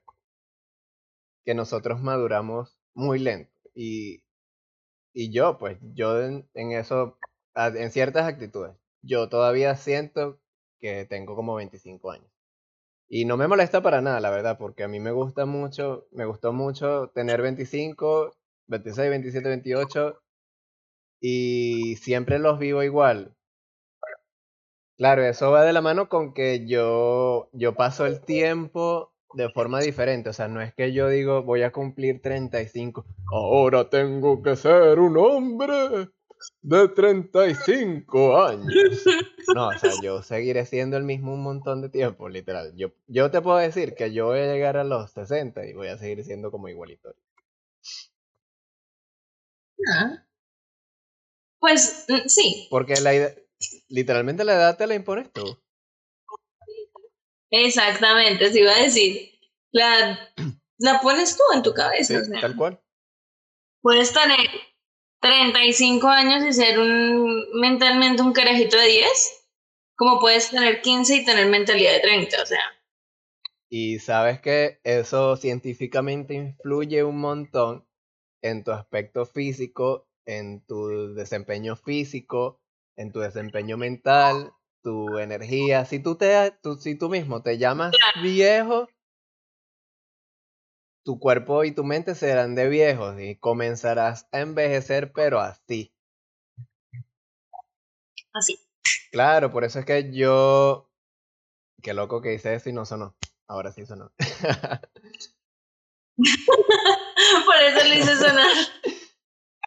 que 1.44 1.54
nosotros 1.54 2.00
maduramos 2.00 2.78
muy 2.94 3.18
lento 3.18 3.52
y, 3.74 4.22
y 5.12 5.32
yo, 5.32 5.58
pues, 5.58 5.78
yo 5.94 6.20
en, 6.22 6.48
eso, 6.72 7.18
en 7.54 7.90
ciertas 7.90 8.26
actitudes, 8.26 8.72
yo 9.02 9.28
todavía 9.28 9.74
siento 9.76 10.40
que 10.80 11.04
tengo 11.06 11.36
como 11.36 11.54
25 11.56 12.10
años. 12.12 12.30
Y 13.08 13.24
no 13.26 13.36
me 13.36 13.48
molesta 13.48 13.82
para 13.82 14.02
nada, 14.02 14.20
la 14.20 14.30
verdad, 14.30 14.58
porque 14.58 14.84
a 14.84 14.88
mí 14.88 15.00
me 15.00 15.12
gusta 15.12 15.46
mucho, 15.46 16.06
me 16.12 16.26
gustó 16.26 16.52
mucho 16.52 17.10
tener 17.14 17.42
25, 17.42 18.32
26, 18.68 19.10
27, 19.10 19.48
28 19.50 20.22
y 21.20 21.96
siempre 21.96 22.38
los 22.38 22.58
vivo 22.58 22.82
igual. 22.82 23.34
Claro, 24.96 25.22
eso 25.24 25.50
va 25.50 25.64
de 25.64 25.72
la 25.72 25.80
mano 25.80 26.08
con 26.08 26.32
que 26.34 26.66
yo, 26.66 27.48
yo 27.52 27.74
paso 27.74 28.06
el 28.06 28.20
tiempo 28.20 29.12
de 29.34 29.48
forma 29.50 29.80
diferente. 29.80 30.30
O 30.30 30.32
sea, 30.32 30.48
no 30.48 30.60
es 30.60 30.74
que 30.74 30.92
yo 30.92 31.08
digo 31.08 31.42
voy 31.42 31.62
a 31.62 31.72
cumplir 31.72 32.20
35. 32.22 33.04
Ahora 33.32 33.88
tengo 33.88 34.42
que 34.42 34.56
ser 34.56 34.98
un 34.98 35.16
hombre 35.16 36.10
de 36.62 36.88
35 36.88 38.42
años. 38.42 39.04
No, 39.54 39.68
o 39.68 39.78
sea, 39.78 39.90
yo 40.02 40.22
seguiré 40.22 40.64
siendo 40.66 40.96
el 40.96 41.02
mismo 41.02 41.34
un 41.34 41.42
montón 41.42 41.82
de 41.82 41.88
tiempo, 41.88 42.28
literal. 42.28 42.72
Yo, 42.76 42.92
yo 43.08 43.30
te 43.30 43.40
puedo 43.40 43.58
decir 43.58 43.94
que 43.94 44.12
yo 44.12 44.26
voy 44.26 44.40
a 44.40 44.52
llegar 44.52 44.76
a 44.76 44.84
los 44.84 45.10
60 45.12 45.66
y 45.66 45.72
voy 45.72 45.88
a 45.88 45.98
seguir 45.98 46.24
siendo 46.24 46.50
como 46.50 46.68
igualito. 46.68 47.14
Ah. 49.92 50.24
Pues 51.58 52.06
mm, 52.08 52.28
sí. 52.28 52.68
Porque 52.70 52.94
la 53.00 53.14
idea, 53.14 53.34
literalmente 53.88 54.44
la 54.44 54.54
edad 54.54 54.76
te 54.76 54.86
la 54.86 54.94
impones 54.94 55.32
tú. 55.32 55.58
Exactamente, 57.50 58.52
se 58.52 58.60
iba 58.60 58.72
a 58.72 58.82
decir. 58.82 59.30
La, 59.72 60.18
la 60.78 61.00
pones 61.00 61.36
tú 61.36 61.42
en 61.54 61.62
tu 61.62 61.72
cabeza. 61.72 62.20
tal 62.40 62.56
cual. 62.56 62.80
Puedes 63.82 64.12
tener 64.12 64.48
35 65.20 66.08
años 66.08 66.44
y 66.44 66.52
ser 66.52 66.78
un 66.78 67.60
mentalmente 67.60 68.22
un 68.22 68.32
carajito 68.32 68.76
de 68.76 68.86
10, 68.86 69.46
como 69.96 70.20
puedes 70.20 70.50
tener 70.50 70.80
15 70.80 71.16
y 71.16 71.24
tener 71.24 71.48
mentalidad 71.48 71.92
de 71.92 72.00
30, 72.00 72.42
o 72.42 72.46
sea. 72.46 72.62
Y 73.68 74.00
sabes 74.00 74.40
que 74.40 74.80
eso 74.82 75.36
científicamente 75.36 76.34
influye 76.34 77.04
un 77.04 77.20
montón 77.20 77.86
en 78.42 78.64
tu 78.64 78.72
aspecto 78.72 79.26
físico, 79.26 80.08
en 80.26 80.64
tu 80.66 81.14
desempeño 81.14 81.76
físico, 81.76 82.60
en 82.96 83.12
tu 83.12 83.20
desempeño 83.20 83.76
mental, 83.76 84.52
tu 84.82 85.18
energía. 85.18 85.84
Si 85.84 85.98
tú, 86.00 86.16
te, 86.16 86.52
tú, 86.62 86.76
si 86.76 86.96
tú 86.96 87.08
mismo 87.08 87.42
te 87.42 87.58
llamas 87.58 87.94
viejo, 88.22 88.88
tu 91.04 91.18
cuerpo 91.18 91.64
y 91.64 91.72
tu 91.72 91.84
mente 91.84 92.14
serán 92.14 92.54
de 92.54 92.68
viejos 92.68 93.20
y 93.20 93.36
comenzarás 93.36 94.28
a 94.32 94.40
envejecer, 94.40 95.12
pero 95.12 95.40
así. 95.40 95.92
Así. 98.32 98.58
Claro, 99.10 99.50
por 99.50 99.64
eso 99.64 99.80
es 99.80 99.84
que 99.84 100.12
yo... 100.12 100.88
Qué 101.82 101.94
loco 101.94 102.20
que 102.20 102.34
hice 102.34 102.54
eso 102.54 102.68
y 102.68 102.72
no 102.72 102.84
sonó. 102.84 103.16
Ahora 103.48 103.72
sí 103.72 103.86
sonó. 103.86 104.12
por 106.16 107.56
eso 107.56 107.88
le 107.88 107.98
hice 107.98 108.16
sonar. 108.16 108.46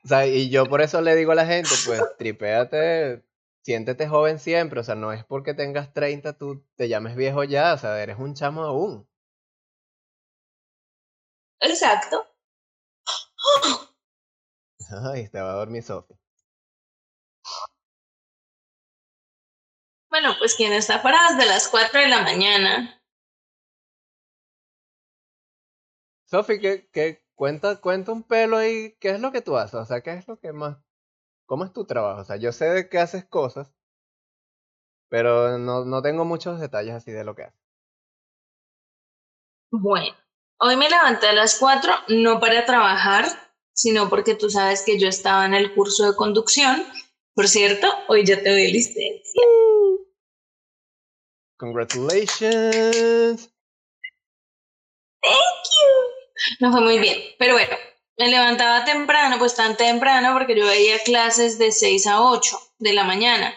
O 0.06 0.08
sea, 0.08 0.28
y 0.28 0.50
yo 0.50 0.66
por 0.66 0.82
eso 0.82 1.00
le 1.00 1.16
digo 1.16 1.32
a 1.32 1.36
la 1.36 1.46
gente, 1.46 1.70
pues 1.86 2.02
tripéate, 2.18 3.24
siéntete 3.64 4.08
joven 4.08 4.40
siempre, 4.40 4.80
o 4.80 4.84
sea, 4.84 4.96
no 4.96 5.12
es 5.14 5.24
porque 5.26 5.54
tengas 5.54 5.94
30 5.94 6.38
tú 6.38 6.66
te 6.76 6.88
llames 6.90 7.16
viejo 7.16 7.44
ya, 7.44 7.74
o 7.74 7.78
sea, 7.78 8.02
eres 8.02 8.20
un 8.20 8.36
chamo 8.36 8.64
aún. 8.64 9.08
Exacto. 11.60 12.28
Ay, 15.12 15.28
te 15.30 15.42
va 15.42 15.54
a 15.54 15.56
dormir 15.56 15.84
Sofi. 15.84 16.14
Bueno, 20.10 20.36
pues 20.38 20.56
quien 20.56 20.74
está 20.74 21.02
parado 21.02 21.36
desde 21.36 21.50
las 21.50 21.68
4 21.70 22.00
de 22.00 22.08
la 22.08 22.22
mañana. 22.22 23.02
Sofi, 26.26 26.60
¿qué, 26.60 26.88
qué, 26.92 27.24
Cuenta, 27.36 27.82
cuenta 27.82 28.12
un 28.12 28.24
pelo 28.24 28.58
ahí, 28.58 28.96
¿qué 29.00 29.10
es 29.10 29.20
lo 29.20 29.32
que 29.32 29.42
tú 29.42 29.58
haces? 29.58 29.76
O 29.76 29.86
sea, 29.86 30.02
¿qué 30.02 30.14
es 30.14 30.28
lo 30.28 30.40
que 30.40 30.54
más... 30.54 30.78
¿Cómo 31.46 31.66
es 31.66 31.74
tu 31.74 31.86
trabajo? 31.86 32.22
O 32.22 32.24
sea, 32.26 32.38
yo 32.38 32.52
sé 32.52 32.66
de 32.66 32.90
que 32.90 33.00
haces 33.00 33.26
cosas, 33.26 33.74
pero 35.10 35.58
no, 35.58 35.86
no 35.86 36.02
tengo 36.02 36.26
muchos 36.26 36.60
detalles 36.60 36.96
así 36.96 37.12
de 37.12 37.24
lo 37.24 37.36
que 37.36 37.44
haces. 37.44 37.60
Bueno, 39.72 40.16
hoy 40.60 40.76
me 40.78 40.90
levanté 40.90 41.28
a 41.28 41.34
las 41.34 41.58
4, 41.60 41.92
no 42.10 42.40
para 42.40 42.66
trabajar, 42.66 43.26
sino 43.74 44.10
porque 44.10 44.36
tú 44.36 44.50
sabes 44.50 44.84
que 44.84 45.00
yo 45.00 45.08
estaba 45.08 45.46
en 45.46 45.54
el 45.54 45.74
curso 45.74 46.10
de 46.10 46.16
conducción. 46.16 46.84
Por 47.34 47.48
cierto, 47.48 47.88
hoy 48.08 48.26
ya 48.26 48.42
te 48.42 48.50
doy 48.50 48.72
licencia. 48.72 49.42
Congratulations. 51.58 53.50
Thank 55.22 55.66
you 55.80 56.14
no 56.60 56.72
fue 56.72 56.82
muy 56.82 57.00
bien. 57.00 57.20
Pero 57.40 57.54
bueno, 57.54 57.76
me 58.18 58.28
levantaba 58.30 58.86
temprano, 58.86 59.38
pues 59.40 59.56
tan 59.56 59.76
temprano, 59.76 60.34
porque 60.34 60.56
yo 60.56 60.66
veía 60.66 61.00
clases 61.00 61.58
de 61.58 61.72
6 61.72 62.08
a 62.08 62.22
8 62.22 62.58
de 62.80 62.94
la 62.94 63.04
mañana. 63.04 63.54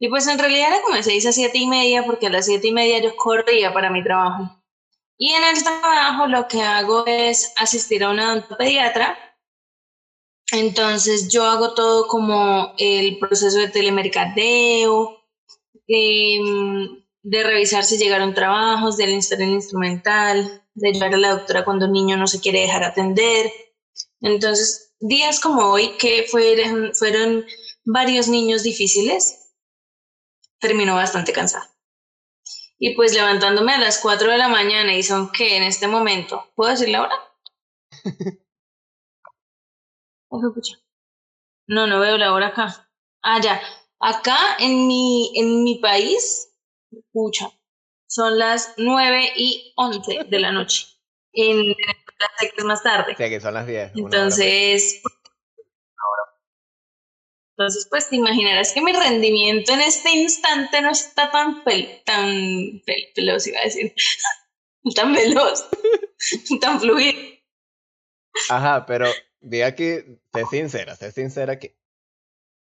Y 0.00 0.08
pues 0.08 0.26
en 0.28 0.38
realidad 0.38 0.68
era 0.68 0.82
como 0.82 0.96
de 0.96 1.02
6 1.02 1.26
a 1.26 1.32
7 1.32 1.58
y 1.58 1.66
media, 1.66 2.04
porque 2.04 2.28
a 2.28 2.30
las 2.30 2.46
7 2.46 2.66
y 2.66 2.72
media 2.72 3.00
yo 3.00 3.16
corría 3.16 3.72
para 3.72 3.90
mi 3.90 4.02
trabajo. 4.02 4.58
Y 5.18 5.32
en 5.32 5.42
el 5.44 5.62
trabajo 5.62 6.26
lo 6.28 6.46
que 6.46 6.62
hago 6.62 7.04
es 7.06 7.52
asistir 7.56 8.04
a 8.04 8.10
una 8.10 8.46
pediatra. 8.56 9.18
Entonces 10.52 11.28
yo 11.28 11.44
hago 11.44 11.74
todo 11.74 12.06
como 12.06 12.72
el 12.78 13.18
proceso 13.18 13.58
de 13.58 13.68
telemercadeo, 13.68 15.24
em, 15.88 17.02
de 17.22 17.42
revisar 17.42 17.84
si 17.84 17.98
llegaron 17.98 18.32
trabajos, 18.32 18.96
del 18.96 19.10
instalar 19.10 19.48
el 19.48 19.54
instrumental, 19.54 20.62
de 20.74 20.88
ayudar 20.90 21.14
a 21.14 21.18
la 21.18 21.30
doctora 21.30 21.64
cuando 21.64 21.86
un 21.86 21.92
niño 21.92 22.16
no 22.16 22.26
se 22.26 22.40
quiere 22.40 22.60
dejar 22.60 22.84
atender. 22.84 23.52
Entonces, 24.20 24.94
días 25.00 25.40
como 25.40 25.70
hoy, 25.70 25.96
que 25.98 26.24
fueron, 26.24 26.94
fueron 26.94 27.44
varios 27.84 28.28
niños 28.28 28.62
difíciles, 28.62 29.54
terminó 30.60 30.94
bastante 30.96 31.32
cansada. 31.32 31.74
Y 32.78 32.94
pues 32.94 33.14
levantándome 33.14 33.72
a 33.72 33.78
las 33.78 33.98
4 33.98 34.30
de 34.30 34.38
la 34.38 34.48
mañana 34.48 34.94
y 34.94 35.02
son 35.02 35.32
que 35.32 35.56
en 35.56 35.64
este 35.64 35.88
momento, 35.88 36.44
¿puedo 36.54 36.70
decir 36.70 36.88
la 36.90 37.02
hora? 37.02 37.14
no, 41.66 41.86
no 41.86 42.00
veo 42.00 42.18
la 42.18 42.32
hora 42.32 42.48
acá. 42.48 42.90
Ah, 43.22 43.40
ya. 43.40 43.60
Acá 44.00 44.36
en 44.60 44.86
mi, 44.86 45.32
en 45.34 45.64
mi 45.64 45.80
país, 45.80 46.54
escucha, 46.90 47.50
son 48.06 48.38
las 48.38 48.74
9 48.76 49.32
y 49.36 49.72
11 49.76 50.24
de 50.24 50.38
la 50.38 50.52
noche. 50.52 50.86
En 51.32 51.74
las 52.18 52.64
más 52.66 52.82
tarde. 52.82 53.14
Sí, 53.16 53.28
que 53.28 53.40
son 53.40 53.54
las 53.54 53.66
10. 53.66 53.92
Entonces, 53.94 55.02
Entonces, 57.56 57.88
pues 57.90 58.08
te 58.08 58.16
imaginarás 58.16 58.72
que 58.72 58.80
mi 58.80 58.92
rendimiento 58.92 59.72
en 59.72 59.80
este 59.80 60.10
instante 60.10 60.80
no 60.80 60.90
está 60.90 61.30
tan 61.30 61.62
fel 61.64 62.02
tan 62.04 62.80
veloz, 63.16 63.46
iba 63.48 63.58
a 63.60 63.64
decir, 63.64 63.92
tan 64.94 65.12
veloz, 65.12 65.68
tan 66.60 66.80
fluido. 66.80 67.18
Ajá, 68.48 68.86
pero 68.86 69.06
di 69.40 69.62
aquí, 69.62 69.96
sé 70.32 70.44
sincera, 70.50 70.94
sé 70.94 71.10
sincera 71.10 71.58
que 71.58 71.76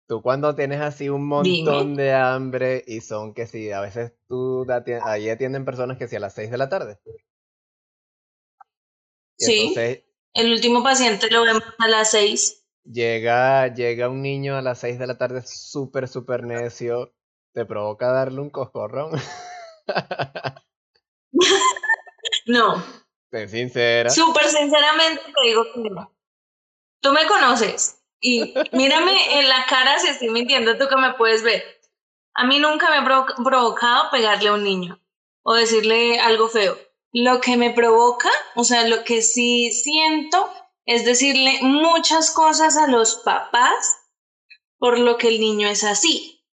tú 0.09 0.21
cuando 0.21 0.55
tienes 0.55 0.81
así 0.81 1.09
un 1.09 1.27
montón 1.27 1.95
de 1.95 2.13
hambre 2.13 2.83
y 2.87 3.01
son 3.03 3.35
que 3.35 3.47
si 3.47 3.71
a 3.71 3.81
veces 3.81 4.13
tú 4.27 4.67
ahí 5.05 5.31
atienden 5.31 5.65
personas 5.65 5.97
que 5.97 6.09
si 6.09 6.17
a 6.17 6.21
las 6.21 6.35
6 6.35 6.51
de 6.51 6.59
la 6.59 6.69
tarde. 6.69 6.99
Sí. 9.43 9.75
el 10.35 10.53
último 10.53 10.83
paciente 10.83 11.31
lo 11.31 11.43
vemos 11.45 11.65
a 11.79 11.89
las 11.89 12.11
6. 12.11 12.65
Llega, 12.85 13.73
llega 13.73 14.09
un 14.09 14.23
niño 14.23 14.57
a 14.57 14.63
las 14.63 14.81
6 14.81 14.99
de 14.99 15.07
la 15.07 15.19
tarde 15.19 15.43
súper, 15.45 16.09
súper 16.09 16.43
necio. 16.43 17.15
¿Te 17.53 17.65
provoca 17.65 18.11
darle 18.11 18.41
un 18.41 18.51
coscorrón? 18.51 19.13
no. 22.47 22.83
Sé 23.31 23.49
sincera. 23.49 24.11
Súper 24.11 24.47
sinceramente 24.47 25.23
te 25.23 25.49
digo 25.49 25.65
que 25.73 25.81
no. 25.91 26.13
Tú 27.01 27.13
me 27.13 27.27
conoces 27.27 28.03
y 28.21 28.55
mírame 28.73 29.13
en 29.39 29.49
la 29.49 29.67
cara 29.67 29.99
si 29.99 30.09
estoy 30.09 30.31
mintiendo, 30.31 30.79
tú 30.79 30.89
que 30.89 30.97
me 30.97 31.15
puedes 31.15 31.43
ver. 31.43 31.63
A 32.35 32.47
mí 32.47 32.59
nunca 32.59 32.89
me 32.89 32.97
ha 32.97 33.27
provocado 33.45 34.11
pegarle 34.11 34.49
a 34.49 34.55
un 34.55 34.65
niño 34.65 34.99
o 35.43 35.55
decirle 35.55 36.19
algo 36.19 36.49
feo. 36.49 36.79
Lo 37.13 37.41
que 37.41 37.57
me 37.57 37.71
provoca, 37.71 38.31
o 38.55 38.65
sea, 38.65 38.87
lo 38.89 39.05
que 39.05 39.23
sí 39.23 39.71
siento 39.73 40.51
es 40.87 41.05
decirle 41.05 41.59
muchas 41.63 42.31
cosas 42.31 42.77
a 42.77 42.87
los 42.87 43.17
papás 43.17 43.99
por 44.79 44.99
lo 44.99 45.17
que 45.17 45.29
el 45.29 45.41
niño 45.41 45.69
es 45.69 45.85
así. 45.85 46.45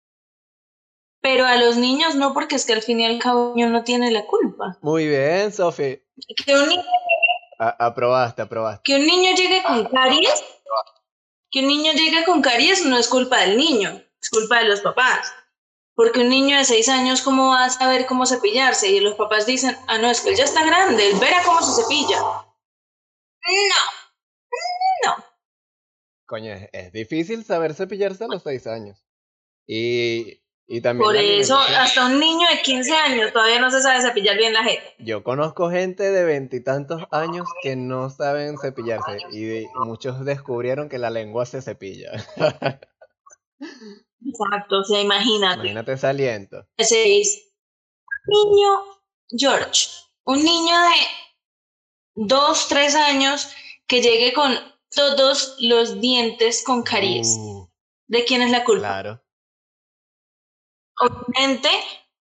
Pero 1.20 1.46
a 1.46 1.56
los 1.56 1.76
niños 1.76 2.14
no, 2.14 2.34
porque 2.34 2.56
es 2.56 2.66
que 2.66 2.74
al 2.74 2.82
fin 2.82 3.00
y 3.00 3.06
al 3.06 3.18
cabo 3.18 3.50
el 3.50 3.54
niño 3.56 3.70
no 3.70 3.84
tiene 3.84 4.10
la 4.10 4.26
culpa. 4.26 4.78
Muy 4.82 5.08
bien, 5.08 5.52
Sofi. 5.52 6.02
Que 6.44 6.54
un 6.54 6.68
niño... 6.68 6.82
aprobaste, 7.58 8.42
aprobaste. 8.42 8.82
Que 8.84 8.96
un 8.96 9.06
niño 9.06 9.34
llegue 9.34 9.62
con 9.62 9.86
caries, 9.86 10.44
que 11.50 11.60
un 11.60 11.68
niño 11.68 11.92
llegue 11.92 12.24
con 12.24 12.42
caries 12.42 12.84
no 12.84 12.98
es 12.98 13.08
culpa 13.08 13.38
del 13.38 13.56
niño, 13.56 13.90
es 14.20 14.30
culpa 14.30 14.58
de 14.58 14.66
los 14.66 14.80
papás. 14.80 15.32
Porque 15.98 16.20
un 16.20 16.28
niño 16.28 16.56
de 16.56 16.64
seis 16.64 16.88
años, 16.88 17.22
¿cómo 17.22 17.48
va 17.48 17.64
a 17.64 17.70
saber 17.70 18.06
cómo 18.06 18.24
cepillarse? 18.24 18.88
Y 18.88 19.00
los 19.00 19.16
papás 19.16 19.46
dicen, 19.46 19.76
ah, 19.88 19.98
no, 19.98 20.08
es 20.08 20.20
que 20.20 20.30
él 20.30 20.36
ya 20.36 20.44
está 20.44 20.64
grande, 20.64 21.10
él 21.10 21.18
verá 21.18 21.42
cómo 21.44 21.60
se 21.60 21.82
cepilla. 21.82 22.18
No, 22.20 22.44
no. 25.04 25.24
Coño, 26.24 26.54
es, 26.70 26.92
difícil 26.92 27.44
saber 27.44 27.74
cepillarse 27.74 28.22
a 28.22 28.28
los 28.28 28.44
seis 28.44 28.68
años. 28.68 29.04
Y, 29.66 30.40
y 30.68 30.80
también. 30.82 31.04
Por 31.04 31.16
eso, 31.16 31.58
hasta 31.58 32.06
un 32.06 32.20
niño 32.20 32.46
de 32.48 32.62
15 32.62 32.94
años 32.94 33.32
todavía 33.32 33.58
no 33.58 33.72
se 33.72 33.82
sabe 33.82 34.00
cepillar 34.00 34.36
bien 34.36 34.52
la 34.52 34.62
gente. 34.62 34.94
Yo 35.00 35.24
conozco 35.24 35.68
gente 35.68 36.12
de 36.12 36.24
veintitantos 36.24 37.02
años 37.10 37.48
que 37.60 37.74
no 37.74 38.08
saben 38.08 38.56
cepillarse. 38.56 39.18
Y 39.32 39.66
muchos 39.84 40.24
descubrieron 40.24 40.88
que 40.88 40.98
la 40.98 41.10
lengua 41.10 41.44
se 41.44 41.60
cepilla. 41.60 42.12
Exacto, 44.38 44.80
o 44.80 44.84
sea, 44.84 45.00
imagínate. 45.00 45.60
Imagínate 45.60 45.92
ese 45.92 46.06
aliento. 46.06 46.66
Seis. 46.78 47.44
Niño 48.26 48.98
George, 49.30 49.88
un 50.24 50.42
niño 50.44 50.74
de 50.78 52.26
dos, 52.26 52.68
tres 52.68 52.94
años 52.94 53.48
que 53.86 54.02
llegue 54.02 54.32
con 54.32 54.54
todos 54.94 55.56
los 55.60 56.00
dientes 56.00 56.62
con 56.64 56.82
caries. 56.82 57.36
Uh. 57.38 57.68
¿De 58.06 58.24
quién 58.24 58.42
es 58.42 58.50
la 58.50 58.64
culpa? 58.64 58.88
Claro. 58.88 59.22
Obviamente, 61.00 61.70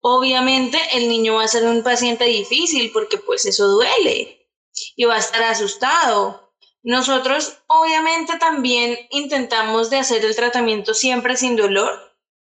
obviamente 0.00 0.78
el 0.92 1.08
niño 1.08 1.34
va 1.34 1.44
a 1.44 1.48
ser 1.48 1.64
un 1.64 1.82
paciente 1.82 2.24
difícil 2.24 2.90
porque 2.92 3.18
pues 3.18 3.46
eso 3.46 3.68
duele 3.68 4.48
y 4.96 5.04
va 5.04 5.16
a 5.16 5.18
estar 5.18 5.42
asustado. 5.42 6.45
Nosotros 6.86 7.58
obviamente 7.66 8.38
también 8.38 8.96
intentamos 9.10 9.90
de 9.90 9.96
hacer 9.96 10.24
el 10.24 10.36
tratamiento 10.36 10.94
siempre 10.94 11.36
sin 11.36 11.56
dolor, 11.56 11.90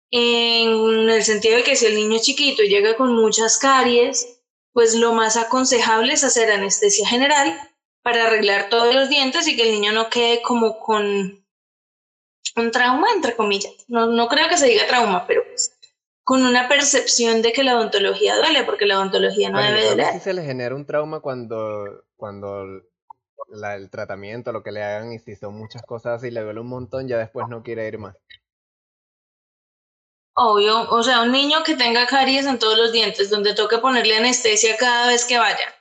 en 0.10 1.10
el 1.10 1.22
sentido 1.26 1.58
de 1.58 1.64
que 1.64 1.76
si 1.76 1.86
el 1.86 1.96
niño 1.96 2.16
es 2.16 2.22
chiquito 2.22 2.64
y 2.64 2.70
llega 2.70 2.96
con 2.96 3.14
muchas 3.14 3.58
caries, 3.58 4.42
pues 4.72 4.96
lo 4.96 5.12
más 5.12 5.36
aconsejable 5.36 6.14
es 6.14 6.24
hacer 6.24 6.50
anestesia 6.50 7.06
general 7.06 7.60
para 8.04 8.28
arreglar 8.28 8.70
todos 8.70 8.96
los 8.96 9.10
dientes 9.10 9.50
y 9.50 9.58
que 9.58 9.64
el 9.64 9.74
niño 9.74 9.92
no 9.92 10.10
quede 10.10 10.42
como 10.42 10.80
con 10.80 11.46
un 12.56 12.72
trauma, 12.72 13.08
entre 13.14 13.36
comillas. 13.36 13.74
No, 13.90 14.08
no 14.08 14.30
creo 14.30 14.48
que 14.48 14.56
se 14.56 14.68
diga 14.68 14.88
trauma, 14.88 15.28
pero 15.28 15.44
pues, 15.46 15.78
con 16.24 16.46
una 16.46 16.70
percepción 16.70 17.42
de 17.42 17.52
que 17.52 17.66
la 17.66 17.76
odontología 17.76 18.38
duele, 18.38 18.64
porque 18.64 18.86
la 18.86 18.98
odontología 18.98 19.50
no 19.50 19.62
debe 19.62 19.90
doler. 19.90 20.22
Se 20.22 20.34
le 20.34 20.44
genera 20.44 20.74
un 20.74 20.86
trauma 20.86 21.20
cuando, 21.20 22.06
cuando 22.16 22.82
el 23.52 23.90
tratamiento, 23.90 24.52
lo 24.52 24.64
que 24.64 24.72
le 24.72 24.84
hagan, 24.84 25.14
y 25.14 25.20
si 25.20 25.36
son 25.36 25.56
muchas 25.56 25.82
cosas 25.84 26.24
y 26.24 26.32
le 26.32 26.42
duele 26.42 26.60
un 26.60 26.68
montón, 26.68 27.08
ya 27.08 27.18
después 27.18 27.48
no 27.50 27.64
quiere 27.64 27.88
ir 27.88 27.98
más. 27.98 28.16
Obvio, 30.34 30.90
o 30.90 31.04
sea, 31.04 31.22
un 31.22 31.32
niño 31.32 31.64
que 31.64 31.76
tenga 31.76 32.06
caries 32.08 32.46
en 32.46 32.58
todos 32.58 32.78
los 32.78 32.92
dientes, 32.92 33.30
donde 33.30 33.54
toque 33.54 33.78
ponerle 33.78 34.18
anestesia 34.18 34.78
cada 34.78 35.08
vez 35.08 35.26
que 35.26 35.38
vaya 35.38 35.76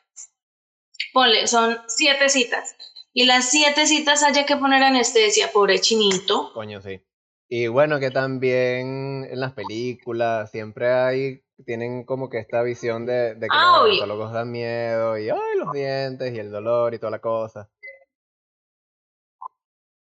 ponle, 1.13 1.47
son 1.47 1.79
siete 1.87 2.29
citas. 2.29 2.77
Y 3.13 3.25
las 3.25 3.51
siete 3.51 3.87
citas 3.87 4.23
haya 4.23 4.47
que 4.47 4.57
poner 4.57 4.83
anestesia, 4.83 5.51
pobre 5.53 5.81
chinito. 5.81 6.53
Coño, 6.53 6.81
sí. 6.81 7.01
Y 7.49 7.67
bueno, 7.67 7.99
que 7.99 8.13
también 8.13 9.27
en 9.29 9.41
las 9.41 9.53
películas 9.53 10.51
siempre 10.51 10.93
hay, 10.93 11.43
tienen 11.65 12.05
como 12.05 12.29
que 12.29 12.39
esta 12.39 12.63
visión 12.63 13.07
de, 13.07 13.37
que 13.39 13.47
los 13.47 13.81
odontólogos 13.81 14.33
dan 14.33 14.51
miedo 14.51 15.19
y 15.19 15.31
ay, 15.31 15.59
los 15.59 15.73
dientes 15.73 16.35
y 16.35 16.39
el 16.39 16.51
dolor 16.51 16.95
y 16.95 16.99
toda 16.99 17.11
la 17.11 17.21
cosa. 17.21 17.69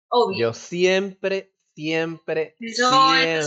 Obvio. 0.09 0.39
Yo 0.39 0.53
siempre, 0.53 1.55
siempre, 1.75 2.57
siempre 2.59 3.41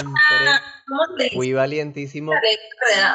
fui 1.34 1.54
valientísimo 1.54 2.32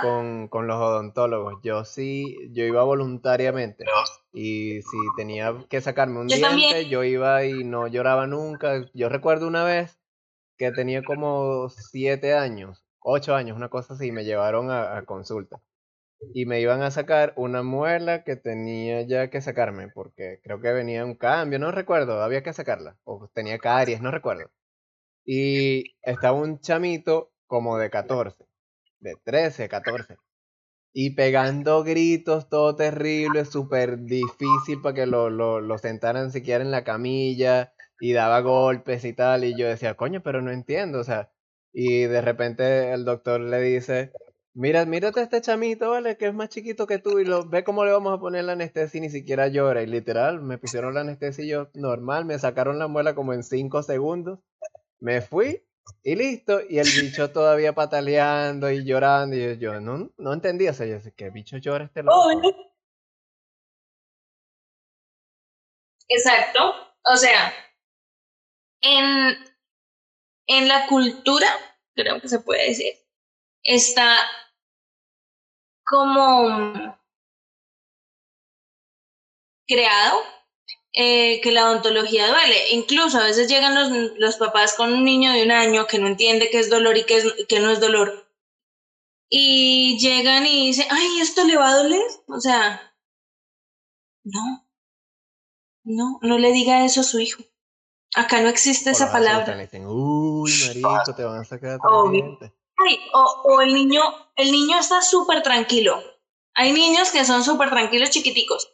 con, 0.03 0.48
con, 0.48 0.66
los 0.68 0.76
odontólogos. 0.76 1.61
Yo 1.62 1.85
sí, 1.85 2.37
yo 2.53 2.64
iba 2.64 2.85
voluntariamente. 2.85 3.85
Y 4.33 4.83
si 4.83 4.96
tenía 5.16 5.55
que 5.68 5.81
sacarme 5.81 6.20
un 6.20 6.29
diente, 6.29 6.88
yo 6.88 7.03
iba 7.03 7.44
y 7.44 7.64
no 7.64 7.88
lloraba 7.88 8.26
nunca. 8.26 8.87
Yo 8.94 9.09
recuerdo 9.09 9.48
una 9.48 9.64
vez 9.64 9.98
que 10.57 10.70
tenía 10.72 11.03
como 11.03 11.70
siete 11.70 12.35
años, 12.35 12.85
ocho 13.01 13.35
años, 13.35 13.57
una 13.57 13.69
cosa 13.69 13.95
así, 13.95 14.13
me 14.13 14.25
llevaron 14.25 14.71
a, 14.71 15.03
consulta. 15.07 15.61
Y 16.35 16.47
me 16.47 16.61
iban 16.61 16.83
a 16.83 16.91
sacar 16.91 17.33
una 17.37 17.63
muela 17.63 18.25
que 18.25 18.37
tenía 18.37 19.03
ya 19.03 19.31
que 19.31 19.41
sacarme, 19.41 19.89
porque 19.89 20.41
creo 20.43 20.61
que 20.61 20.73
venía 20.73 21.05
un 21.05 21.15
cambio, 21.15 21.59
no 21.59 21.73
recuerdo, 21.73 22.23
había 22.23 22.43
que 22.43 22.53
sacarla. 22.53 22.99
O 23.05 23.29
tenía 23.33 23.59
caries, 23.59 24.03
no 24.03 24.11
recuerdo. 24.11 24.51
Y 25.25 25.97
estaba 26.03 26.39
un 26.39 26.61
chamito 26.61 27.33
como 27.47 27.79
de 27.79 27.91
14, 27.91 28.47
de 29.01 29.17
13, 29.25 29.69
14 29.69 30.17
y 30.93 31.11
pegando 31.11 31.85
gritos, 31.85 32.49
todo 32.49 32.75
terrible, 32.77 33.45
súper 33.45 34.01
difícil 34.01 34.81
para 34.83 34.95
que 34.95 35.07
lo, 35.07 35.31
lo, 35.31 35.61
lo, 35.61 35.79
sentaran 35.79 36.33
siquiera 36.33 36.65
en 36.65 36.71
la 36.71 36.85
camilla 36.85 37.73
y 38.01 38.13
daba 38.13 38.41
golpes 38.41 39.05
y 39.05 39.13
tal. 39.13 39.45
Y 39.45 39.57
yo 39.57 39.69
decía, 39.69 39.95
coño, 39.97 40.23
pero 40.23 40.43
no 40.43 40.51
entiendo, 40.51 41.01
o 41.01 41.05
sea. 41.05 41.31
Y 41.73 42.03
de 42.03 42.21
repente 42.21 42.93
el 42.93 43.05
doctor 43.05 43.41
le 43.41 43.61
dice, 43.61 44.13
mira, 44.55 44.85
mírate 44.87 45.21
a 45.21 45.23
este 45.25 45.41
chamito, 45.41 45.91
¿vale? 45.91 46.17
Que 46.17 46.27
es 46.29 46.35
más 46.35 46.49
chiquito 46.49 46.87
que 46.87 46.99
tú 46.99 47.19
y 47.19 47.25
lo, 47.25 47.49
ve 47.49 47.65
cómo 47.65 47.85
le 47.85 47.93
vamos 47.93 48.17
a 48.17 48.21
poner 48.21 48.45
la 48.45 48.53
anestesia 48.53 48.99
y 48.99 49.03
ni 49.03 49.11
siquiera 49.11 49.49
llora. 49.49 49.83
Y 49.83 49.87
literal, 49.87 50.43
me 50.43 50.59
pusieron 50.59 50.95
la 50.95 51.03
anestesia 51.03 51.45
y 51.45 51.49
yo 51.49 51.71
normal, 51.75 52.25
me 52.25 52.39
sacaron 52.39 52.79
la 52.79 52.89
muela 52.89 53.14
como 53.14 53.33
en 53.33 53.43
5 53.43 53.83
segundos. 53.83 54.41
Me 55.01 55.21
fui 55.21 55.62
y 56.03 56.14
listo, 56.14 56.61
y 56.68 56.79
el 56.79 56.87
bicho 56.87 57.31
todavía 57.31 57.75
pataleando 57.75 58.71
y 58.71 58.85
llorando, 58.85 59.37
y 59.37 59.59
yo, 59.59 59.81
no, 59.81 60.11
no 60.16 60.33
entendía, 60.33 60.71
o 60.71 60.75
sea, 60.75 60.87
yo 60.87 60.99
¿qué 61.16 61.31
bicho 61.31 61.59
llora 61.59 61.85
este 61.85 62.03
loco? 62.03 62.31
Exacto, 66.09 66.75
o 67.05 67.16
sea, 67.16 67.53
en, 68.81 69.37
en 70.51 70.66
la 70.66 70.86
cultura, 70.88 71.46
creo 71.94 72.20
que 72.20 72.28
se 72.28 72.40
puede 72.40 72.68
decir, 72.68 72.92
está 73.62 74.18
como 75.84 76.98
creado 79.68 80.22
eh, 80.92 81.40
que 81.40 81.53
la 81.53 81.70
odontología 81.70 82.26
duele. 82.26 82.70
Incluso 82.72 83.18
a 83.18 83.24
veces 83.24 83.48
llegan 83.48 83.76
los, 83.76 84.18
los, 84.18 84.36
papás 84.38 84.74
con 84.74 84.92
un 84.92 85.05
niño 85.05 85.32
de 85.32 85.44
un 85.44 85.53
año 85.53 85.86
que 85.86 86.01
no 86.01 86.09
entiende 86.09 86.51
qué 86.51 86.59
es 86.59 86.68
dolor 86.68 86.98
y 86.98 87.05
qué, 87.05 87.18
es, 87.18 87.26
qué 87.48 87.61
no 87.61 87.70
es 87.70 87.78
dolor. 87.78 88.28
Y 89.28 89.98
llegan 90.01 90.46
y 90.46 90.66
dicen, 90.66 90.88
ay, 90.90 91.20
¿esto 91.20 91.44
le 91.44 91.57
va 91.57 91.70
a 91.70 91.76
doler? 91.76 92.03
O 92.26 92.40
sea, 92.40 92.92
no, 94.24 94.66
no, 95.84 96.18
no 96.22 96.38
le 96.38 96.51
diga 96.51 96.84
eso 96.84 97.03
a 97.03 97.05
su 97.05 97.20
hijo. 97.20 97.44
Acá 98.17 98.41
no 98.41 98.49
existe 98.49 98.91
O 98.91 98.93
esa 98.93 99.13
palabra. 99.13 99.55
le 99.55 99.63
dicen, 99.63 99.87
uy, 99.87 100.53
marico, 100.67 101.15
te 101.15 101.25
van 101.25 101.41
a 101.41 101.45
sacar 101.45 101.79
tres 101.79 101.93
Obvio. 101.93 102.11
dientes". 102.23 102.53
Ay, 102.77 102.99
o, 103.13 103.43
o 103.45 103.61
el 103.61 103.75
niño, 103.75 104.03
el 104.37 104.51
niño 104.51 104.79
está 104.79 105.03
súper 105.03 105.43
tranquilo. 105.43 106.03
Hay 106.55 106.73
niños 106.73 107.11
que 107.11 107.25
son 107.25 107.45
súper 107.45 107.71
tranquilos, 107.71 108.11
chiquiticos. 108.11 108.73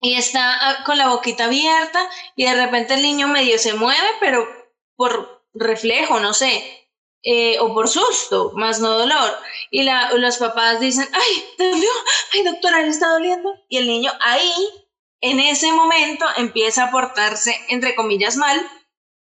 Y 0.00 0.14
está 0.14 0.52
ah, 0.68 0.84
con 0.84 0.98
la 0.98 1.08
boquita 1.08 1.44
abierta 1.44 2.08
y 2.36 2.44
de 2.44 2.54
repente 2.54 2.94
el 2.94 3.02
niño 3.02 3.28
medio 3.28 3.58
se 3.58 3.74
mueve, 3.74 4.08
pero 4.20 4.46
por 4.96 5.44
reflejo, 5.54 6.18
no 6.20 6.34
sé, 6.34 6.88
eh, 7.22 7.58
o 7.60 7.72
por 7.72 7.88
susto, 7.88 8.52
más 8.54 8.80
no 8.80 8.90
dolor. 8.98 9.30
Y 9.70 9.82
la, 9.84 10.12
los 10.14 10.38
papás 10.38 10.80
dicen, 10.80 11.08
ay, 11.12 11.44
¿te 11.56 11.70
dolió? 11.70 11.90
Ay, 12.34 12.42
doctora, 12.42 12.82
¿le 12.82 12.88
está 12.88 13.08
doliendo? 13.10 13.54
Y 13.68 13.78
el 13.78 13.86
niño 13.86 14.12
ahí, 14.20 14.52
en 15.22 15.40
ese 15.40 15.72
momento, 15.72 16.26
empieza 16.36 16.84
a 16.84 16.90
portarse, 16.90 17.54
entre 17.68 17.94
comillas, 17.94 18.36
mal, 18.36 18.60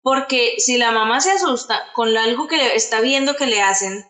porque 0.02 0.56
si 0.58 0.76
la 0.76 0.92
mamá 0.92 1.20
se 1.20 1.30
asusta 1.30 1.80
con 1.94 2.14
algo 2.16 2.46
que 2.46 2.74
está 2.74 3.00
viendo 3.00 3.36
que 3.36 3.46
le 3.46 3.62
hacen, 3.62 4.04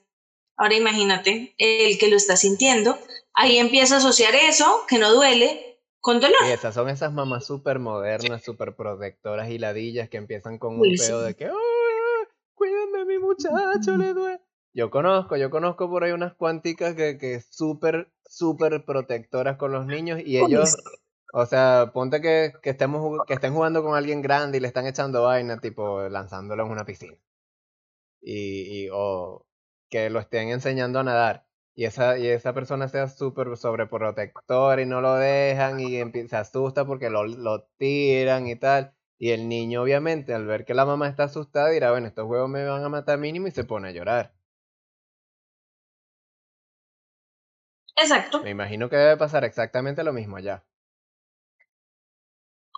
ahora 0.56 0.74
imagínate, 0.74 1.54
el 1.58 1.98
que 1.98 2.08
lo 2.08 2.16
está 2.16 2.36
sintiendo, 2.36 2.98
ahí 3.34 3.58
empieza 3.58 3.96
a 3.96 3.98
asociar 3.98 4.34
eso, 4.34 4.84
que 4.88 4.98
no 4.98 5.12
duele, 5.12 5.78
con 6.00 6.20
dolor. 6.20 6.36
Y 6.48 6.52
esas 6.52 6.74
son 6.74 6.88
esas 6.88 7.12
mamás 7.12 7.46
súper 7.46 7.78
modernas, 7.78 8.42
súper 8.42 8.74
protectoras 8.74 9.50
y 9.50 9.58
ladillas 9.58 10.08
que 10.08 10.16
empiezan 10.16 10.58
con 10.58 10.74
un 10.74 10.80
Uy, 10.80 10.96
pedo 10.96 11.20
sí. 11.20 11.26
de 11.26 11.34
que, 11.34 11.46
"Ah, 11.46 12.28
cuídenme, 12.54 13.04
mi 13.04 13.18
muchacho, 13.18 13.96
le 13.96 14.12
duele. 14.14 14.40
Yo 14.72 14.90
conozco, 14.90 15.36
yo 15.36 15.50
conozco 15.50 15.88
por 15.88 16.02
ahí 16.02 16.10
unas 16.10 16.34
cuanticas 16.34 16.96
que, 16.96 17.16
que 17.18 17.40
súper, 17.40 18.10
súper 18.26 18.84
protectoras 18.84 19.56
con 19.56 19.70
los 19.70 19.86
niños 19.86 20.20
y 20.24 20.38
ellos, 20.38 20.70
sí. 20.70 20.76
O 21.40 21.46
sea, 21.46 21.90
ponte 21.92 22.20
que, 22.22 22.52
que, 22.62 22.70
estemos, 22.70 23.00
que 23.26 23.34
estén 23.34 23.54
jugando 23.54 23.82
con 23.82 23.94
alguien 23.96 24.22
grande 24.22 24.58
y 24.58 24.60
le 24.62 24.68
están 24.68 24.86
echando 24.86 25.22
vaina, 25.24 25.60
tipo 25.60 26.08
lanzándolo 26.08 26.64
en 26.64 26.70
una 26.72 26.84
piscina. 26.86 27.16
Y, 28.20 28.86
y- 28.86 28.88
o 28.92 29.46
que 29.90 30.10
lo 30.10 30.18
estén 30.20 30.48
enseñando 30.48 30.98
a 31.00 31.04
nadar. 31.04 31.46
Y 31.76 31.84
esa, 31.86 32.18
y 32.18 32.26
esa 32.28 32.52
persona 32.54 32.88
sea 32.88 33.08
súper 33.08 33.56
sobreprotectora 33.56 34.80
y 34.82 34.86
no 34.86 35.00
lo 35.00 35.14
dejan 35.16 35.80
y 35.80 36.00
se 36.28 36.36
asusta 36.36 36.84
porque 36.86 37.10
lo, 37.10 37.24
lo 37.24 37.64
tiran 37.78 38.46
y 38.48 38.56
tal. 38.56 38.94
Y 39.18 39.30
el 39.30 39.48
niño, 39.48 39.82
obviamente, 39.82 40.34
al 40.34 40.46
ver 40.46 40.64
que 40.64 40.74
la 40.74 40.86
mamá 40.86 41.08
está 41.08 41.24
asustada, 41.24 41.70
dirá, 41.70 41.90
bueno, 41.92 42.06
estos 42.08 42.26
huevos 42.26 42.48
me 42.50 42.64
van 42.64 42.84
a 42.84 42.88
matar 42.88 43.18
mínimo 43.18 43.46
y 43.48 43.50
se 43.52 43.64
pone 43.64 43.88
a 43.88 43.92
llorar. 43.92 44.34
Exacto, 48.02 48.38
Me 48.44 48.50
imagino 48.50 48.88
que 48.88 48.94
debe 48.94 49.16
pasar 49.16 49.42
exactamente 49.42 50.04
lo 50.04 50.12
mismo 50.12 50.36
allá. 50.36 50.64